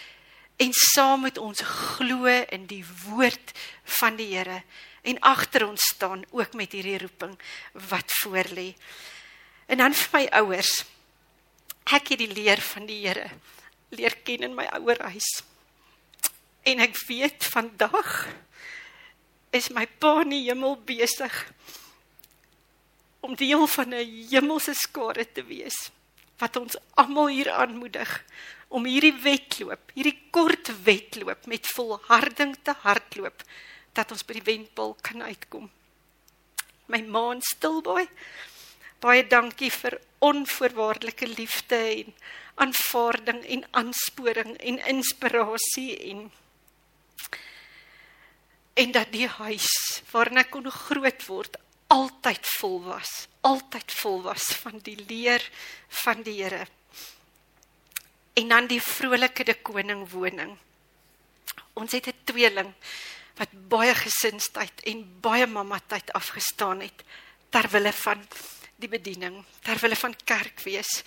[0.62, 3.54] en saam met ons glo in die woord
[4.00, 4.62] van die Here
[5.02, 7.34] en agter ons staan ook met hierdie roeping
[7.90, 8.68] wat voor lê.
[9.66, 10.84] En dan vir my ouers.
[11.90, 13.32] Ek het die leer van die Here
[13.92, 15.42] leer ken in my ouerhuis.
[16.64, 18.30] En ek weet vandag
[19.52, 21.42] is my pa in die hemel besig
[23.20, 25.90] om deel van 'n hemelse skare te wees
[26.42, 28.12] wat ons almal hier aanmoedig
[28.72, 33.44] om hierdie wedloop, hierdie kort wedloop met volharding te hardloop
[33.98, 35.68] dat ons by die wenpaal kan uitkom.
[36.92, 38.08] My ma in Stilbaai,
[39.04, 42.14] baie dankie vir onvoorwaardelike liefde en
[42.62, 46.30] aanvaarding en aansporing en inspirasie en
[48.74, 49.68] en dat die huis
[50.12, 51.58] waarin ek kon groot word
[51.92, 53.12] altyd vol was,
[53.44, 55.44] altyd vol was van die leer
[56.04, 56.66] van die Here.
[58.40, 60.56] En dan die vrolike de koning woning.
[61.74, 62.74] Ons het 'n tweeling
[63.36, 67.04] wat baie gesinstyd en baie mamma tyd afgestaan het
[67.50, 68.28] ter wille van
[68.76, 71.04] die bediening, ter wille van kerk wees.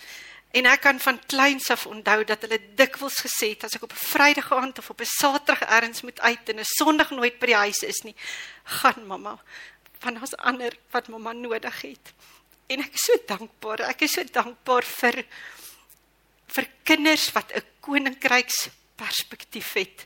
[0.51, 3.91] En ek kan van kleins af onthou dat hulle dikwels gesê het as ek op
[3.91, 7.45] 'n Vrydag aand of op 'n Saterdag ergens moet uit en 'n Sondag nooit by
[7.45, 8.15] die huis is nie,
[8.63, 9.41] gaan mamma
[10.05, 12.13] van ons ander wat mamma nodig het.
[12.69, 13.85] En ek is so dankbaar.
[13.89, 15.23] Ek is so dankbaar vir
[16.55, 20.05] vir kinders wat 'n koninkryks perspektief het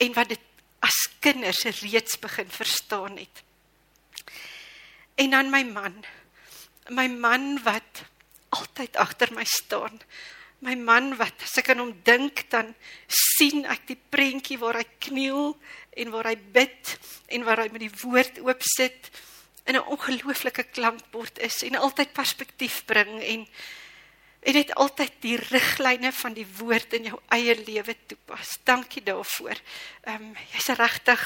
[0.00, 0.40] en wat dit
[0.80, 3.42] as kinders reeds begin verstaan het.
[5.16, 6.04] En dan my man.
[6.88, 8.04] My man wat
[8.48, 10.00] altyd agter my staan.
[10.66, 12.72] My man wat as ek aan hom dink dan
[13.06, 15.54] sien ek die prentjie waar hy kniel
[15.94, 16.96] en waar hy bid
[17.30, 19.10] en waar hy met die woord oop sit
[19.66, 23.46] in 'n ongelooflike klankbord is en altyd perspektief bring en
[24.46, 28.58] en dit altyd die riglyne van die woord in jou eie lewe toepas.
[28.62, 29.58] Dankie daarvoor.
[30.06, 31.22] Ehm um, jy's regtig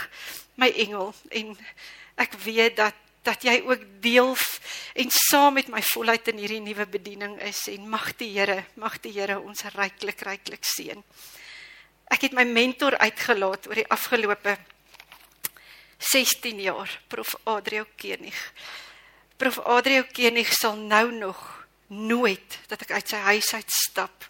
[0.57, 1.57] my engel en
[2.16, 4.33] ek weet dat dat jy ook deel
[4.95, 9.01] en saam met my voluit in hierdie nuwe bediening is en mag die Here, mag
[9.05, 11.03] die Here ons ryklik ryklik seën.
[12.11, 14.57] Ek het my mentor uitgelaat oor die afgelope
[16.01, 18.39] 16 jaar, Prof Adriel Kenig.
[19.37, 21.41] Prof Adriel Kenig sal nou nog
[21.93, 24.25] nooit dat ek uit sy huis uit stap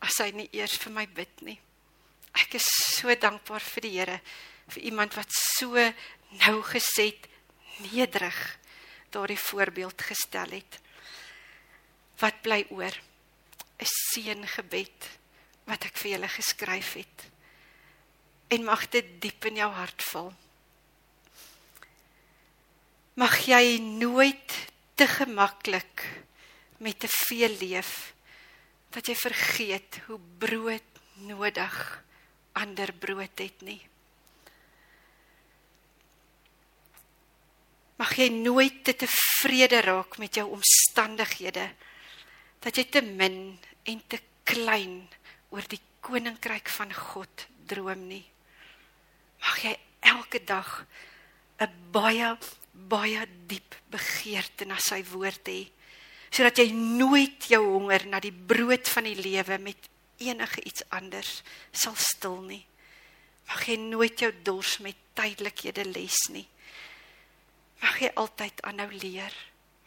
[0.00, 1.58] as hy nie eers vir my bid nie.
[2.40, 2.66] Ek is
[2.96, 4.20] so dankbaar vir die Here
[4.70, 5.74] vir iemand wat so
[6.40, 7.29] nou gesê het
[7.90, 8.58] nederig
[9.10, 10.78] daardie voorbeeld gestel het.
[12.20, 12.94] Wat bly oor?
[13.80, 15.08] 'n Seëngebed
[15.64, 17.18] wat ek vir julle geskryf het.
[18.48, 20.32] En mag dit diep in jou hart val.
[23.14, 24.56] Mag jy nooit
[24.94, 26.04] te gemaklik
[26.78, 28.12] met te veel leef
[28.90, 32.04] dat jy vergeet hoe brood nodig
[32.52, 33.89] ander brood het nie.
[38.00, 41.66] Mag jy nooit te tevrede raak met jou omstandighede
[42.64, 45.02] dat jy te min en te klein
[45.52, 48.24] oor die koninkryk van God droom nie.
[49.44, 50.86] Mag jy elke dag
[51.60, 52.36] 'n baie
[52.72, 55.68] baie diep begeerte na sy woord hê
[56.30, 59.88] sodat jy nooit jou honger na die brood van die lewe met
[60.18, 61.42] enige iets anders
[61.72, 62.64] sal stil nie.
[63.48, 66.48] Mag jy nooit jou dors met tydelikhede les nie
[67.80, 69.34] Mag jy altyd aanhou leer.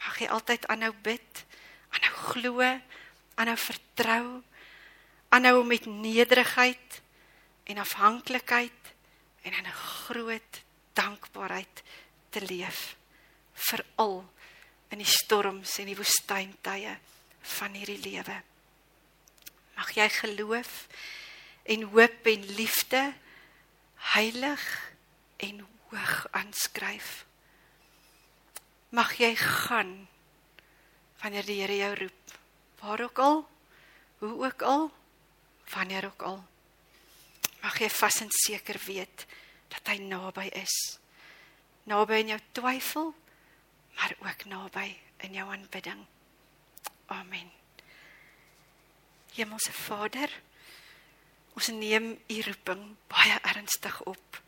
[0.04, 1.44] Mag jy altyd aanhou bid,
[1.94, 2.66] aanhou glo,
[3.36, 4.28] aanhou vertrou,
[5.34, 7.02] aanhou met nederigheid
[7.70, 8.94] en afhanklikheid
[9.44, 10.62] en in 'n groot
[10.94, 11.84] dankbaarheid
[12.30, 12.96] te leef
[13.54, 14.24] veral
[14.90, 16.98] in die storms en die woestyntye
[17.58, 18.42] van hierdie lewe.
[19.76, 20.88] Mag jy geloof
[21.64, 23.14] en hoop en liefde
[24.14, 24.92] heilig
[25.38, 27.26] en hoog aanskryf
[28.94, 30.06] mag jy gaan
[31.24, 32.34] wanneer die Here jou roep.
[32.84, 33.48] Waar ook al,
[34.18, 34.92] hoe ook al,
[35.74, 36.44] wanneer ook al.
[37.64, 39.26] Mag jy vas en seker weet
[39.74, 40.76] dat hy naby is.
[41.90, 43.14] Naby in jou twyfel,
[43.98, 44.88] maar ook naby
[45.26, 46.06] in jou aanbidding.
[47.08, 47.50] Amen.
[49.34, 50.30] Hemelse Vader,
[51.58, 54.42] ons neem u roeping baie ernstig op.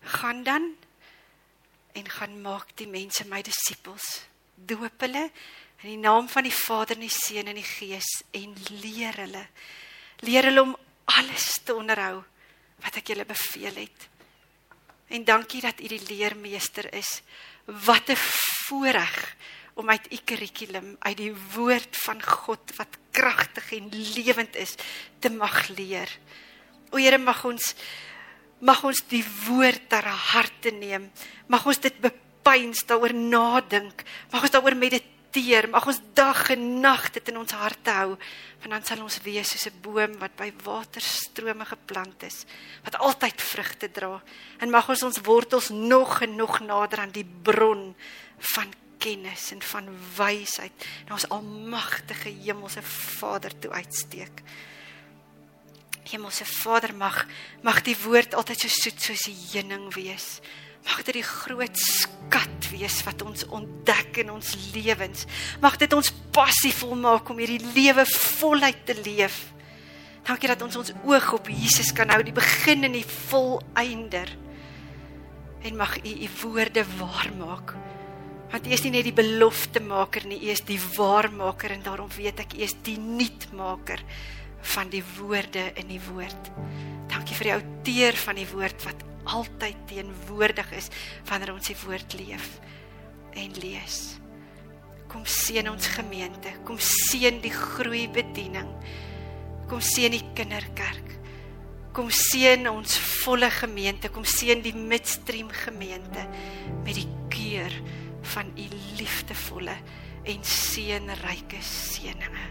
[0.00, 0.72] Gaan dan
[1.92, 4.26] en gaan maak die mense my disippels.
[4.54, 5.30] Doop hulle
[5.82, 9.46] in die naam van die Vader en die Seun en die Gees en leer hulle.
[10.22, 10.76] Leer hulle om
[11.10, 12.22] alles te onderhou
[12.82, 14.08] wat ek julle beveel het.
[15.12, 17.20] En dankie dat u die leermeester is.
[17.64, 19.36] Wat 'n voorreg
[19.74, 24.74] om uit u kurrikulum, uit die woord van God wat kragtig en lewend is,
[25.18, 26.08] te mag leer.
[26.90, 27.74] O Here, mag ons
[28.62, 31.08] mag ons die woord ter harte neem.
[31.50, 34.04] Mag ons dit bepeins, daaroor nadink.
[34.30, 35.68] Mag ons daaroor mediteer.
[35.72, 38.16] Mag ons dag en nag dit in ons harte hou
[38.62, 42.46] want dan sal ons wees soos 'n boom wat by waterstrome geplant is
[42.84, 44.22] wat altyd vrugte dra
[44.60, 47.94] en mag ons ons wortels nog en nog nader aan die bron
[48.38, 54.42] van kennis en van wysheid na ons almagtige hemelse Vader toe uitsteek.
[56.10, 57.26] Hemelse Vader mag
[57.62, 60.40] mag die woord altyd so soet soos die heuning wees.
[60.82, 65.28] Mag dit die groot skat wees wat ons ontdek in ons lewens.
[65.62, 69.52] Mag dit ons passievol maak om hierdie lewe voluit te leef.
[70.26, 74.28] Dankie dat ons ons oog op Jesus kan hou, die begin en die volëinder.
[75.62, 77.74] En mag U U woorde waar maak.
[78.50, 82.42] Want U is nie net die beloftemaker nie, U is die waarmaker en daarom weet
[82.42, 84.02] ek U is die nuutmaker
[84.74, 86.50] van die woorde in die woord.
[87.12, 90.90] Dankie vir die outeur van die woord wat altyd teenwoordig is
[91.28, 92.58] wanneer ons die woord leef
[93.38, 94.00] en lees.
[95.12, 98.70] Kom seën ons gemeente, kom seën die groei bediening.
[99.68, 101.18] Kom seën die kinderkerk.
[101.92, 106.24] Kom seën ons volle gemeente, kom seën die midstream gemeente
[106.86, 107.74] met die keur
[108.32, 109.76] van u liefdevolle
[110.32, 112.48] en seënryke seëninge.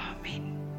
[0.00, 0.69] Amen.